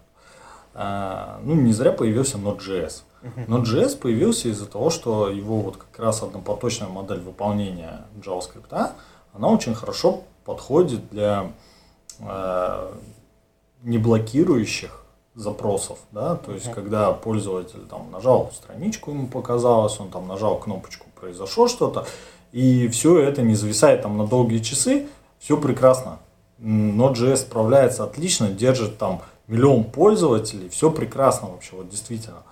[0.75, 3.03] А, ну, не зря появился Node.js.
[3.23, 8.93] Node.js появился из-за того, что его вот как раз однопоточная модель выполнения JavaScript,
[9.33, 11.53] она очень хорошо подходит для
[12.19, 12.93] э,
[13.83, 20.59] неблокирующих запросов, да, то есть когда пользователь там нажал страничку, ему показалось, он там нажал
[20.59, 22.07] кнопочку, произошло что-то,
[22.53, 25.07] и все это не зависает там на долгие часы,
[25.39, 26.19] все прекрасно.
[26.59, 32.43] Node.js справляется отлично, держит там миллион пользователей, все прекрасно вообще, вот действительно.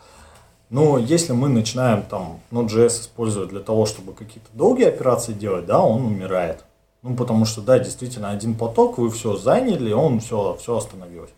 [0.70, 5.80] Но если мы начинаем там Node.js использовать для того, чтобы какие-то долгие операции делать, да,
[5.80, 6.64] он умирает.
[7.02, 11.30] Ну, потому что, да, действительно, один поток, вы все заняли, он все, все остановилось.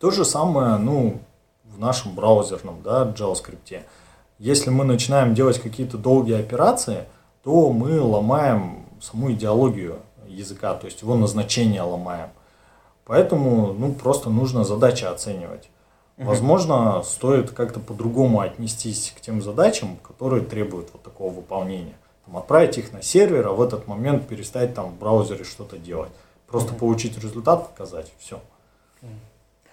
[0.00, 1.20] То же самое, ну,
[1.64, 3.82] в нашем браузерном, да, JavaScript.
[4.44, 7.06] Если мы начинаем делать какие-то долгие операции,
[7.44, 12.28] то мы ломаем саму идеологию языка, то есть его назначение ломаем.
[13.06, 15.70] Поэтому, ну, просто нужно задачи оценивать.
[16.18, 21.96] Возможно, стоит как-то по-другому отнестись к тем задачам, которые требуют вот такого выполнения.
[22.26, 26.12] Там, отправить их на сервер, а в этот момент перестать там в браузере что-то делать.
[26.48, 28.42] Просто получить результат, показать, все.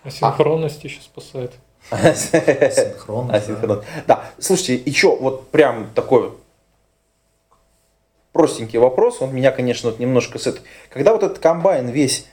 [0.06, 1.52] Асинхронность еще спасает.
[1.90, 3.34] Синхронно.
[3.34, 3.84] Асинхронно.
[4.08, 6.34] Да, слушайте, еще вот прям такой
[8.32, 10.62] простенький вопрос, он меня, конечно, вот немножко с этой...
[10.90, 12.28] Когда вот этот комбайн весь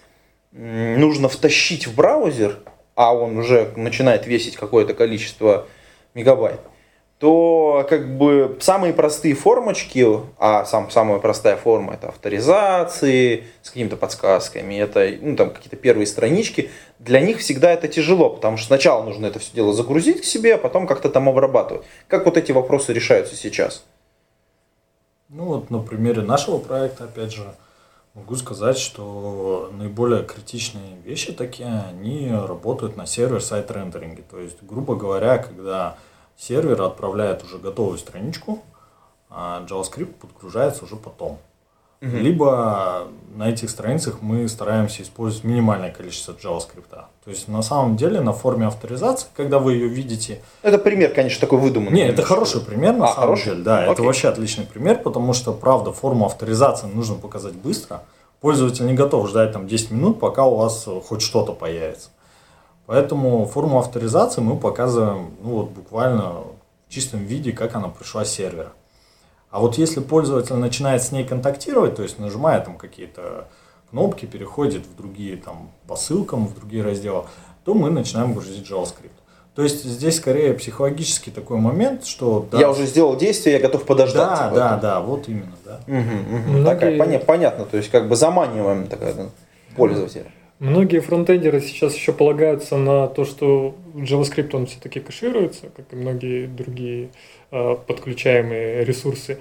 [0.52, 2.58] нужно втащить в браузер,
[2.94, 5.66] а он уже начинает весить какое-то количество
[6.14, 6.60] мегабайт,
[7.18, 10.06] то как бы самые простые формочки,
[10.38, 16.06] а сам, самая простая форма это авторизации с какими-то подсказками, это ну, там какие-то первые
[16.06, 20.24] странички, для них всегда это тяжело, потому что сначала нужно это все дело загрузить к
[20.24, 21.84] себе, а потом как-то там обрабатывать.
[22.06, 23.84] Как вот эти вопросы решаются сейчас?
[25.28, 27.52] Ну вот на примере нашего проекта, опять же,
[28.14, 34.22] могу сказать, что наиболее критичные вещи такие, они работают на сервер-сайт рендеринге.
[34.30, 35.96] То есть, грубо говоря, когда
[36.38, 38.60] сервер отправляет уже готовую страничку,
[39.28, 41.38] а JavaScript подгружается уже потом.
[42.00, 42.16] Мгм.
[42.18, 46.88] Либо на этих страницах мы стараемся использовать минимальное количество JavaScript.
[46.90, 51.40] То есть на самом деле на форме авторизации, когда вы ее видите, Это пример, конечно,
[51.40, 51.92] такой выдуманный.
[51.96, 53.44] не, это хороший пример на А, самом хороший?
[53.46, 54.06] деле, да, это Окей.
[54.06, 58.02] вообще отличный пример, потому что, правда, форму авторизации нужно показать быстро.
[58.40, 62.10] Пользователь не готов ждать там 10 минут, пока у вас хоть что-то появится.
[62.88, 68.32] Поэтому форму авторизации мы показываем ну, вот буквально в чистом виде, как она пришла с
[68.32, 68.72] сервера.
[69.50, 73.46] А вот если пользователь начинает с ней контактировать, то есть нажимая там какие-то
[73.90, 77.24] кнопки, переходит в другие там по ссылкам, в другие разделы,
[77.66, 79.10] то мы начинаем грузить JavaScript.
[79.54, 83.84] То есть здесь скорее психологический такой момент, что да, Я уже сделал действие, я готов
[83.84, 84.28] подождать.
[84.30, 84.54] да, типа.
[84.56, 85.80] да, да, вот именно, да.
[85.86, 86.50] Мгм, мгм.
[86.52, 89.26] Многие- Такая, поня- понятно, то есть как бы заманиваем такая, да,
[89.76, 90.32] пользователя.
[90.58, 96.46] Многие фронтендеры сейчас еще полагаются на то, что JavaScript он все-таки кэшируется, как и многие
[96.46, 97.10] другие
[97.52, 99.38] э, подключаемые ресурсы.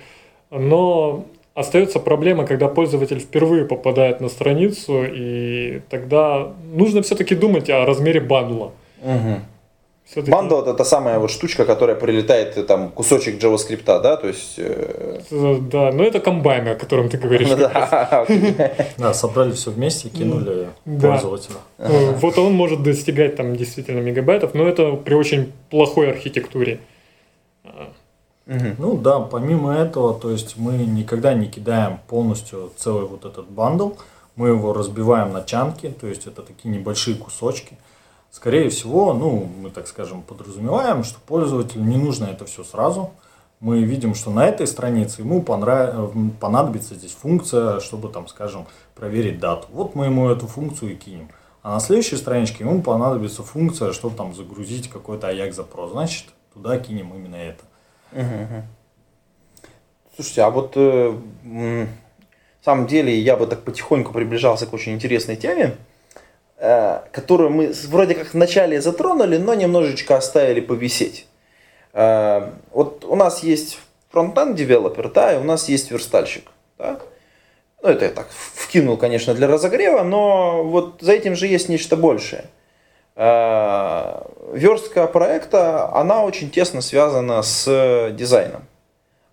[0.51, 7.85] Но остается проблема, когда пользователь впервые попадает на страницу, и тогда нужно все-таки думать о
[7.85, 8.71] размере бандла.
[9.03, 9.41] Мгм.
[10.09, 14.27] Всё-таки- Бандл это та самая вот штучка, которая прилетает, э, там, кусочек JavaScript, да, то
[14.27, 14.53] есть...
[14.57, 17.49] э, Э, Да, но это комбайн, о котором ты говоришь.
[17.49, 17.57] ну
[18.97, 21.09] да, собрали все вместе и кинули Да.
[21.11, 21.57] пользователю.
[21.77, 26.79] Э, Вот он может достигать там действительно мегабайтов, но это при очень плохой архитектуре.
[28.77, 33.89] Ну да, помимо этого, то есть мы никогда не кидаем полностью целый вот этот бандл,
[34.37, 37.77] мы его разбиваем на чанки, то есть это такие небольшие кусочки.
[38.31, 43.11] Скорее всего, ну, мы так скажем, подразумеваем, что пользователю не нужно это все сразу.
[43.59, 49.39] Мы видим, что на этой странице ему понрав- понадобится здесь функция, чтобы там, скажем, проверить
[49.39, 49.67] дату.
[49.71, 51.29] Вот мы ему эту функцию и кинем.
[51.63, 55.91] А на следующей страничке ему понадобится функция, чтобы там загрузить какой-то AJAX запрос.
[55.91, 57.63] Значит, туда кинем именно это.
[60.15, 61.87] Слушайте, а вот э, на
[62.63, 65.77] самом деле я бы так потихоньку приближался к очень интересной теме,
[67.11, 71.27] которую мы вроде как вначале затронули, но немножечко оставили повисеть.
[71.93, 73.79] Э, вот у нас есть
[74.09, 76.45] фронтенд девелопер, да, и у нас есть верстальщик.
[76.77, 76.99] Да?
[77.81, 81.95] Ну, это я так вкинул, конечно, для разогрева, но вот за этим же есть нечто
[81.95, 82.45] большее.
[83.15, 88.63] Э, Верстка проекта, она очень тесно связана с дизайном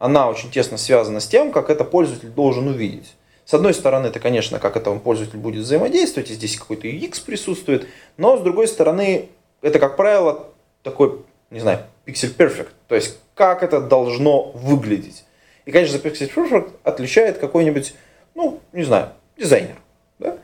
[0.04, 3.14] она очень тесно связана с тем, как это пользователь должен увидеть.
[3.44, 7.86] С одной стороны, это, конечно, как это пользователь будет взаимодействовать, и здесь какой-то UX присутствует,
[8.16, 9.28] но с другой стороны,
[9.60, 10.46] это, как правило,
[10.82, 11.20] такой,
[11.50, 15.24] не знаю, pixel perfect, то есть как это должно выглядеть.
[15.66, 17.94] И, конечно, за pixel perfect отличает какой-нибудь,
[18.34, 19.76] ну, не знаю, дизайнер.
[20.18, 20.38] да?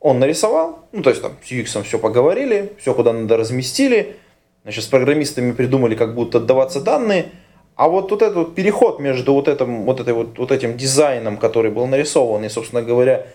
[0.00, 4.16] Он нарисовал, ну, то есть там с UX все поговорили, все куда надо разместили,
[4.62, 7.30] значит, с программистами придумали, как будут отдаваться данные,
[7.80, 11.70] а вот, вот этот переход между вот, этим, вот, этой вот, вот этим дизайном, который
[11.70, 13.26] был нарисован, и, собственно говоря,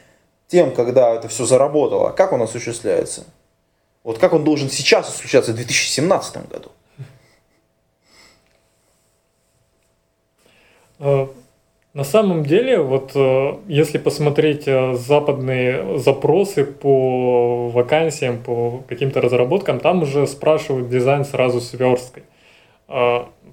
[0.47, 3.23] тем, когда это все заработало, как он осуществляется?
[4.03, 6.69] Вот как он должен сейчас осуществляться в 2017 году?
[10.99, 11.27] Э,
[11.95, 19.79] На самом деле, вот э, если посмотреть э, западные запросы по вакансиям, по каким-то разработкам,
[19.79, 22.25] там уже спрашивают дизайн сразу с версткой.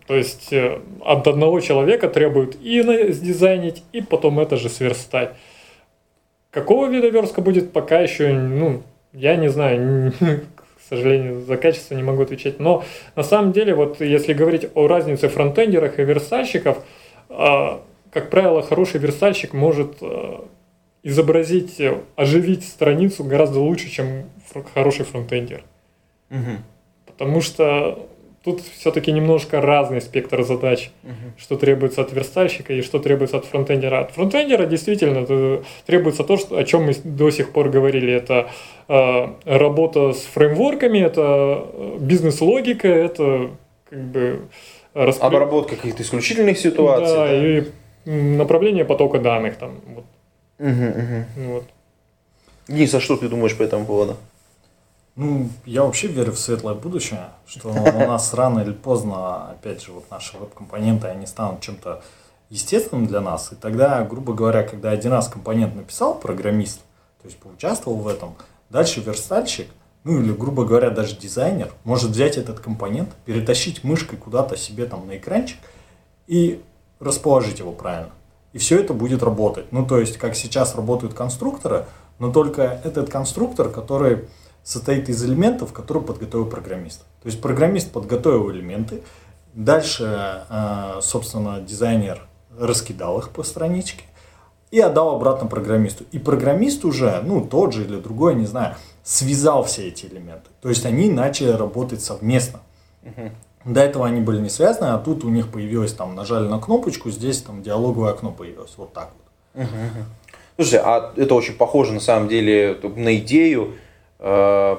[0.06, 2.82] То есть э, от одного человека требуют и
[3.12, 5.34] сдизайнить, и потом это же сверстать.
[6.50, 8.82] Какого вида верстка будет, пока еще, ну,
[9.12, 12.60] я не знаю, к сожалению, за качество не могу отвечать.
[12.60, 12.84] Но
[13.16, 16.84] на самом деле, вот если говорить о разнице фронтендерах и верстальщиков,
[17.28, 20.44] а, как правило, хороший верстальщик может а,
[21.02, 24.24] изобразить, э, оживить страницу гораздо лучше, чем
[24.74, 25.64] хороший фронтендер.
[27.06, 28.06] Потому что
[28.44, 30.90] тут все-таки немножко разный спектр задач,
[31.38, 34.00] что требуется от верстальщика и что требуется от фронтендера.
[34.00, 38.12] От фронтендера действительно э, требуется то, что, о чем мы до сих пор говорили.
[38.12, 38.50] Это
[38.88, 43.50] э, работа с фреймворками, это э, бизнес-логика, это
[43.88, 44.40] как бы
[44.94, 47.14] распре- Обработка каких-то исключительных ситуаций.
[47.14, 47.58] да, да.
[47.58, 47.64] и
[48.36, 49.80] направление потока данных там.
[49.94, 50.04] Вот,
[50.58, 51.24] мгм.
[51.36, 51.64] ну вот.
[52.66, 54.16] Денис, а что ты думаешь по этому поводу?
[55.14, 57.74] Ну, я вообще верю в светлое будущее, что у
[58.06, 62.02] нас рано или поздно, опять же, вот наши веб-компоненты, они станут чем-то
[62.48, 63.52] естественным для нас.
[63.52, 66.80] И тогда, грубо говоря, когда один раз компонент написал программист,
[67.20, 68.34] то есть поучаствовал в этом,
[68.70, 69.68] дальше верстальщик,
[70.04, 75.06] ну или, грубо говоря, даже дизайнер, может взять этот компонент, перетащить мышкой куда-то себе там
[75.06, 75.58] на экранчик
[76.26, 76.62] и
[77.00, 78.10] расположить его правильно.
[78.52, 79.70] И все это будет работать.
[79.72, 81.86] Ну, то есть, как сейчас работают конструкторы,
[82.18, 84.24] но только этот конструктор, который
[84.62, 87.00] состоит из элементов, которые подготовил программист.
[87.22, 89.02] То есть программист подготовил элементы,
[89.54, 92.26] дальше, э, собственно, дизайнер
[92.58, 94.04] раскидал их по страничке
[94.70, 96.04] и отдал обратно программисту.
[96.12, 100.50] И программист уже, ну, тот же или другой, не знаю, связал все эти элементы.
[100.60, 102.60] То есть они начали работать совместно.
[103.64, 107.10] До этого они были не связаны, а тут у них появилось там, нажали на кнопочку,
[107.10, 108.72] здесь там диалоговое окно появилось.
[108.76, 109.10] Вот так
[109.54, 109.66] вот.
[110.56, 113.74] Слушай, а это очень похоже на самом деле на идею.
[114.22, 114.76] Э,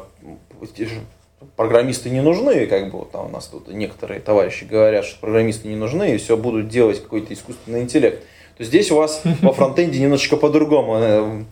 [1.57, 5.75] Программисты не нужны, как бы там у нас тут некоторые товарищи говорят, что программисты не
[5.75, 8.23] нужны, и все будут делать какой-то искусственный интеллект.
[8.57, 10.97] То здесь у вас во фронтенде немножечко по-другому.
[10.99, 11.43] Э,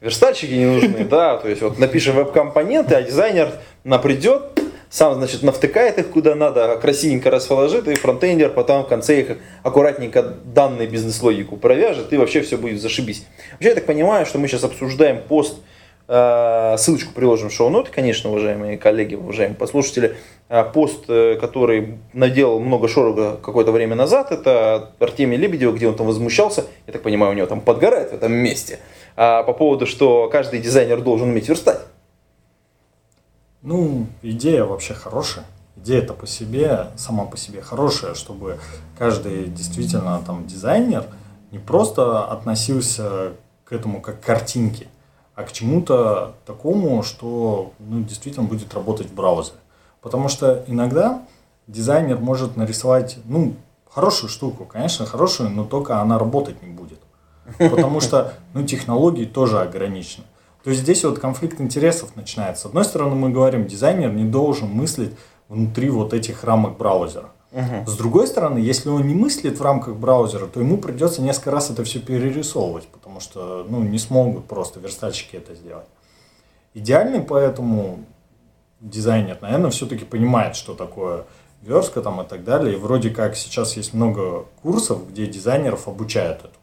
[0.00, 3.52] Верстальщики не нужны, да, то есть вот напишем веб-компоненты, а дизайнер
[3.84, 9.20] на придет, сам, значит, навтыкает их куда надо, красивенько расположит, и фронтендер потом в конце
[9.20, 13.26] их аккуратненько данные бизнес-логику провяжет, и вообще все будет зашибись.
[13.52, 15.58] Вообще, я так понимаю, что мы сейчас обсуждаем пост,
[16.10, 20.16] ссылочку приложим в шоу-ноты, конечно, уважаемые коллеги, уважаемые послушатели,
[20.48, 25.94] э, пост, э, который наделал много шороха какое-то время назад, это Артемий Лебедев, где он
[25.94, 28.80] там возмущался, я так понимаю, у него там подгорает в этом месте,
[29.14, 31.80] а, по поводу, что каждый дизайнер должен уметь верстать.
[33.62, 35.44] Ну, идея вообще хорошая.
[35.76, 38.58] идея-то по себе, сама по себе хорошая, чтобы
[38.98, 41.04] каждый действительно там дизайнер
[41.52, 43.32] не просто относился
[43.64, 44.88] к этому как к картинке,
[45.40, 49.58] а к чему-то такому, что ну, действительно будет работать в браузере.
[50.02, 51.22] Потому что иногда
[51.66, 53.54] дизайнер может нарисовать, ну,
[53.88, 56.98] хорошую штуку, конечно, хорошую, но только она работать не будет.
[57.58, 60.24] Потому что, ну, технологии тоже ограничены.
[60.62, 62.64] То есть здесь вот конфликт интересов начинается.
[62.64, 65.12] С одной стороны, мы говорим, дизайнер не должен мыслить
[65.48, 67.30] внутри вот этих рамок браузера.
[67.52, 71.70] С другой стороны, если он не мыслит в рамках браузера, то ему придется несколько раз
[71.70, 75.86] это все перерисовывать, потому что ну, не смогут просто верстальщики это сделать.
[76.74, 78.04] Идеальный поэтому
[78.80, 81.24] дизайнер, наверное, все-таки понимает, что такое
[81.62, 82.74] верстка там и так далее.
[82.74, 86.54] И вроде как сейчас есть много курсов, где дизайнеров обучают этому.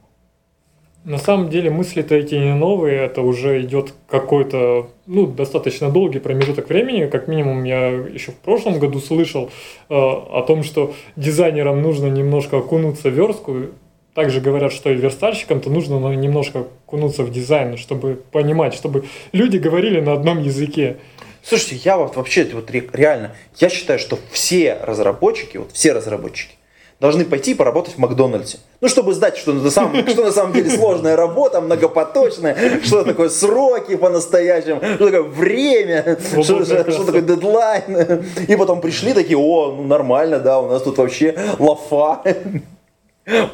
[1.04, 6.68] На самом деле мысли-то эти не новые, это уже идет какой-то, ну, достаточно долгий промежуток
[6.68, 7.06] времени.
[7.06, 9.46] Как минимум я еще в прошлом году слышал
[9.90, 13.68] э, о том, что дизайнерам нужно немножко окунуться в верстку.
[14.14, 20.02] Также говорят, что и верстальщикам-то нужно немножко окунуться в дизайн, чтобы понимать, чтобы люди говорили
[20.02, 20.98] на одном языке.
[21.42, 26.57] Слушайте, я вот вообще вот реально, я считаю, что все разработчики, вот все разработчики,
[27.00, 28.60] должны пойти поработать в Макдональдсе.
[28.82, 33.30] Ну, чтобы знать, что на самом, что на самом деле сложная работа, многопоточная, что такое
[33.30, 38.26] сроки по-настоящему, что такое время, что, что, что такое дедлайн.
[38.48, 42.22] И потом пришли такие, о, ну нормально, да, у нас тут вообще лафа.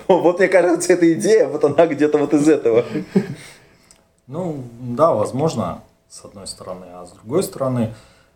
[0.08, 2.86] Вот мне кажется, эта идея, вот она где-то вот из этого.
[4.28, 7.94] Ну, да, возможно, с одной стороны, а с другой стороны,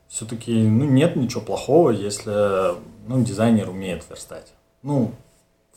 [0.08, 2.76] все-таки ну, нет ничего плохого, если
[3.08, 4.52] ну, дизайнер умеет верстать.
[4.88, 5.12] Ну,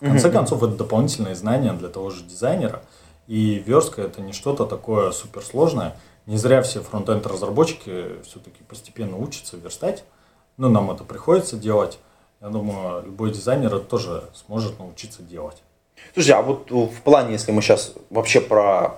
[0.01, 0.33] в конце mm-hmm.
[0.33, 2.81] концов, это дополнительные знания для того же дизайнера.
[3.27, 5.97] И верстка это не что-то такое суперсложное.
[6.27, 10.05] Не зря все фронтенд разработчики все-таки постепенно учатся верстать.
[10.59, 11.99] Но нам это приходится делать.
[12.41, 15.61] Я думаю, любой дизайнер это тоже сможет научиться делать.
[16.15, 18.95] Слушай, а вот в плане, если мы сейчас вообще про...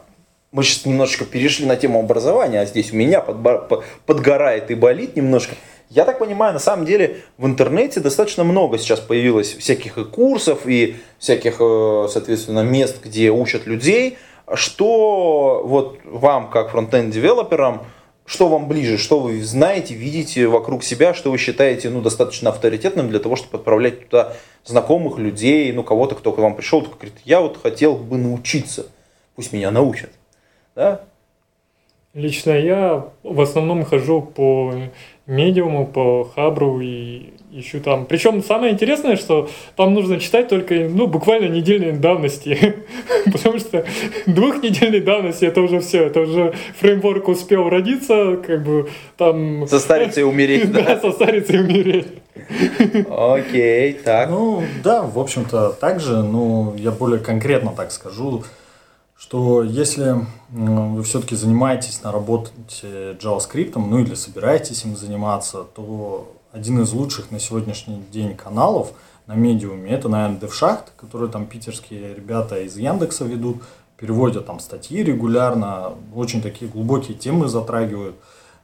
[0.51, 3.83] Мы сейчас немножечко перешли на тему образования, а здесь у меня подбор...
[4.05, 5.55] подгорает и болит немножко.
[5.95, 10.61] Я так понимаю, на самом деле в интернете достаточно много сейчас появилось всяких и курсов,
[10.65, 14.17] и всяких, э, соответственно, мест, где учат людей.
[14.55, 17.85] Что вот вам, как фронтенд-девелоперам,
[18.25, 23.11] что вам ближе, что вы знаете, видите вокруг себя, что вы считаете ну, достаточно авторитетным
[23.11, 24.33] для того, чтобы отправлять туда
[24.65, 28.87] знакомых людей, ну, кого-то, кто к вам пришел, говорит, я вот хотел бы научиться,
[29.37, 30.11] пусть меня научат.
[30.75, 31.03] Да?
[32.15, 34.75] Лично я в основном хожу по
[35.27, 38.05] медиуму, по хабру и ищу там.
[38.05, 42.77] Причем самое интересное, что там нужно читать только ну, буквально недельной давности.
[43.33, 43.87] Потому что
[44.27, 46.05] двухнедельной давности это уже все.
[46.05, 49.67] Это уже фреймворк успел родиться, как бы там...
[49.69, 50.83] Состариться и умереть, да?
[50.83, 52.09] Да, состариться и умереть.
[53.09, 54.29] Окей, так.
[54.29, 58.45] Ну, да, в общем-то, также, ну, я более конкретно так скажу,
[59.23, 60.17] что если
[60.51, 62.51] вы все-таки занимаетесь на работе
[63.21, 68.93] JavaScript, ну или собираетесь им заниматься, то один из лучших на сегодняшний день каналов
[69.29, 73.63] на медиуме это, наверное, DevShaft, который там питерские ребята из Яндекса ведут,
[73.97, 78.17] переводят там статьи регулярно, очень такие глубокие темы затрагивают.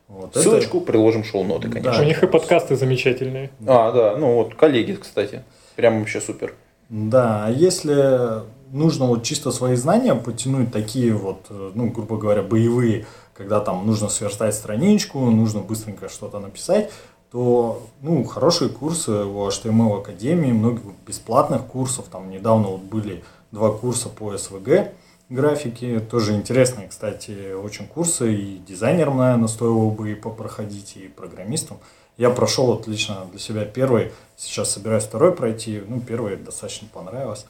[0.08, 0.86] Вот Ссылочку это...
[0.86, 1.92] приложим шоу-ноты, конечно.
[1.92, 3.50] Да, У них и подкасты замечательные.
[3.64, 5.44] А, да, ну вот коллеги, кстати,
[5.76, 6.54] прям вообще супер.
[6.88, 8.42] Да, а если
[8.72, 13.86] нужно вот чисто свои знания подтянуть, такие вот, э, ну, грубо говоря, боевые, когда там
[13.86, 16.90] нужно сверстать страничку, нужно быстренько что-то написать,
[17.30, 23.70] то, ну, хорошие курсы у HTML Академии, много бесплатных курсов, там недавно вот были два
[23.70, 24.92] курса по SVG
[25.28, 31.78] графики, тоже интересные, кстати, очень курсы, и дизайнерам, наверное, стоило бы и попроходить, и программистам.
[32.16, 37.46] Я прошел отлично для себя первый, сейчас собираюсь второй пройти, ну, первый достаточно понравилось.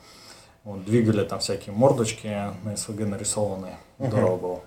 [0.68, 2.26] Вот, двигали там всякие мордочки
[2.62, 3.78] на СВГ нарисованные.
[3.98, 4.46] Здорово угу.
[4.46, 4.60] было.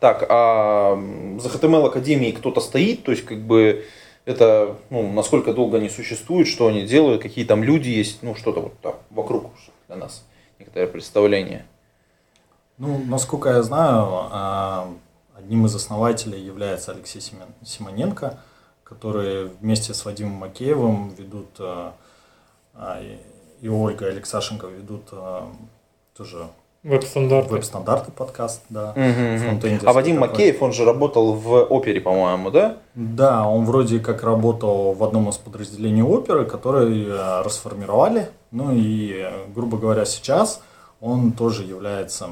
[0.00, 0.94] Так, а
[1.38, 3.84] за HTML Академией кто-то стоит, то есть как бы
[4.24, 8.60] это, ну, насколько долго они существуют, что они делают, какие там люди есть, ну, что-то
[8.60, 9.50] вот так вокруг
[9.86, 10.24] для нас,
[10.58, 11.66] некоторое представление.
[12.78, 14.88] Ну, насколько я знаю, а,
[15.36, 17.20] одним из основателей является Алексей
[17.62, 18.38] Симоненко,
[18.82, 21.92] который вместе с Вадимом Макеевым ведут а,
[22.72, 23.02] а,
[23.60, 25.40] и Ольга Алексашенко ведут э,
[26.16, 26.46] тоже
[26.82, 27.54] Веб-стандарты.
[27.54, 28.92] Веб-стандарты подкаст, да.
[28.92, 29.80] Угу.
[29.88, 32.76] А Вадим Макеев, он же работал в опере, по-моему, да?
[32.94, 38.28] Да, он вроде как работал в одном из подразделений оперы, которые э, расформировали.
[38.52, 40.62] Ну и, э, грубо говоря, сейчас
[41.00, 42.28] он тоже является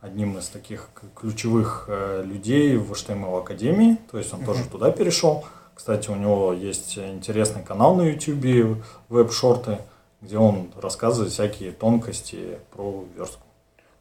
[0.00, 1.88] одним из таких ключевых
[2.24, 3.98] людей в HTML Академии.
[4.10, 4.52] То есть он угу.
[4.52, 5.44] тоже туда перешел.
[5.74, 9.78] Кстати, у него есть интересный канал на YouTube, веб-шорты,
[10.22, 13.42] где он рассказывает всякие тонкости про верстку.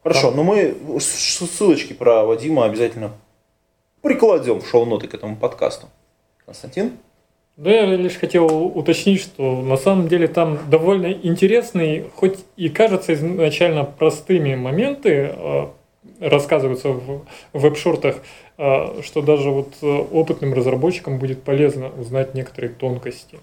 [0.03, 3.11] Хорошо, но мы ссылочки про Вадима обязательно
[4.01, 5.87] прикладем в шоу-ноты к этому подкасту.
[6.45, 6.93] Константин?
[7.57, 13.13] Да, я лишь хотел уточнить, что на самом деле там довольно интересные, хоть и кажется
[13.13, 15.67] изначально простыми моменты, э,
[16.19, 18.15] рассказываются в веб-шортах,
[18.57, 23.39] э, что даже вот э, опытным разработчикам будет полезно узнать некоторые тонкости.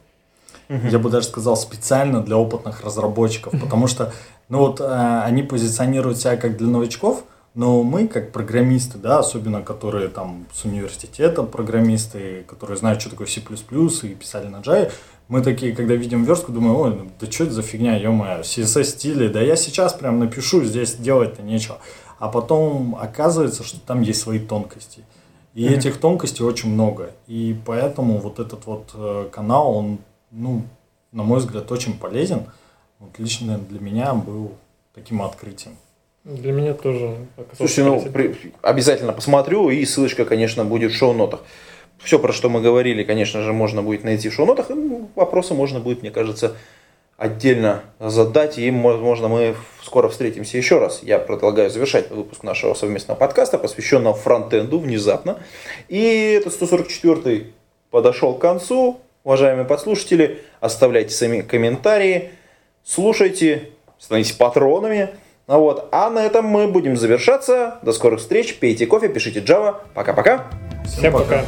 [0.69, 4.13] Я бы даже сказал специально для опытных разработчиков, потому что
[4.49, 7.25] ну вот они позиционируют себя как для новичков–
[7.59, 13.27] но мы, как программисты, да, особенно которые там с университета программисты, которые знают, что такое
[13.27, 14.93] C++ и писали на Java,
[15.27, 18.85] мы такие, когда видим верстку, думаем, ой, ну, да что это за фигня, ё-моё, CSS
[18.85, 21.79] стили, да я сейчас прям напишу, здесь делать-то нечего.
[22.21, 25.05] А потом оказывается, что там есть свои тонкости.
[25.55, 25.77] И mm-hmm.
[25.77, 27.11] этих тонкостей очень много.
[27.27, 29.99] И поэтому вот этот вот э, канал, он,
[30.31, 30.63] ну,
[31.13, 32.45] на мой взгляд, очень полезен.
[32.99, 34.53] Вот лично для меня был
[34.95, 35.77] таким открытием.
[36.25, 37.17] Для меня тоже.
[37.57, 41.41] Слушайте, ну, при, обязательно посмотрю, и ссылочка, конечно, будет в шоу-нотах.
[41.99, 44.67] Все, про что мы говорили, конечно же, можно будет найти в шоу-нотах.
[45.15, 46.55] Вопросы можно будет, мне кажется,
[47.17, 51.03] отдельно задать, и, возможно, мы скоро встретимся еще раз.
[51.03, 55.39] Я предлагаю завершать выпуск нашего совместного подкаста, посвященного фронтенду внезапно.
[55.89, 57.47] И этот 144
[57.91, 59.01] подошел к концу.
[59.29, 62.31] Уважаемые подслушатели, оставляйте сами комментарии,
[62.83, 63.69] слушайте,
[63.99, 65.11] становитесь патронами.
[65.47, 65.91] Ну вот.
[65.93, 67.77] А на этом мы будем завершаться.
[67.83, 68.55] До скорых встреч.
[68.59, 69.83] Пейте кофе, пишите Java.
[69.93, 70.47] Пока-пока.
[70.87, 71.25] Всем, пока.
[71.25, 71.45] пока.